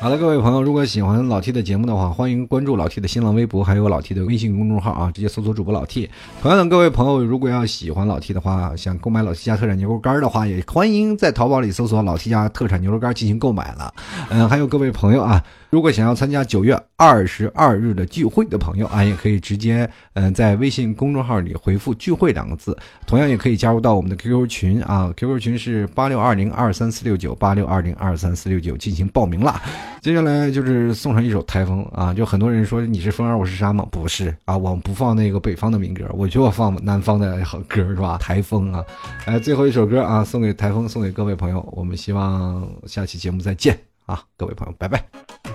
[0.02, 6.10] 好的，各位朋友，如果喜欢老 T 的节目的话，欢迎关注老 T 的新浪微博，还有老 T 的微信公众号啊，直接搜索主播老 T。
[6.42, 13.94] 同样的，各位朋友，如果要喜欢老 T 的话，想购买老 T 家特产牛肉干的话，也欢迎在淘宝里搜索老 T 家特产牛肉干进行购买了。
[14.30, 15.44] 嗯，还有各位朋友啊。
[15.70, 22.76] 如果想要参加九月二十二日的聚会的朋友啊，也可以直接嗯在微信公众号里回复“聚会”两个字，
[23.06, 29.62] 同样也可以加入到我们的 QQ 群啊，QQ 群是八六二零二三四六九八六二零二三四六九进行报名啦。
[30.02, 33.86] 接下来就是送上一首台风啊，就很多人说你是风儿我是沙吗？
[33.92, 38.18] 不是啊，我们不放那个北方的民歌，我就要放南方的好歌是吧？
[38.18, 38.84] 台风啊，
[39.26, 45.49] 哎，最后一首歌啊，送给台风，送给各位朋友，我们希望下期节目再见啊，各位朋友，拜拜。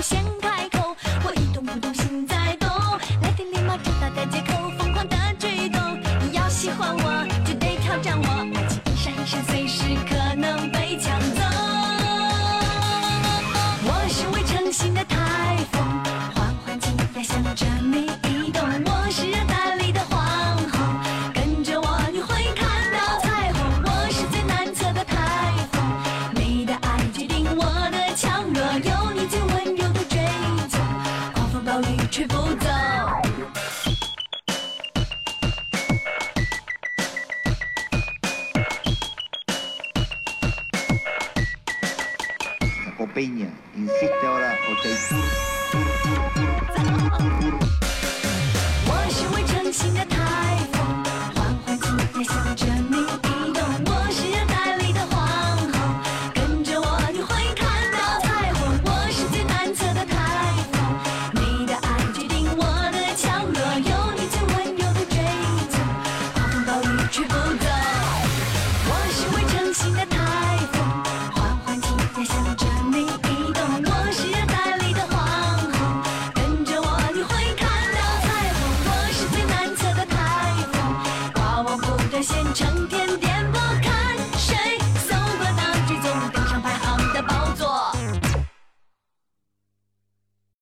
[0.00, 0.67] 掀开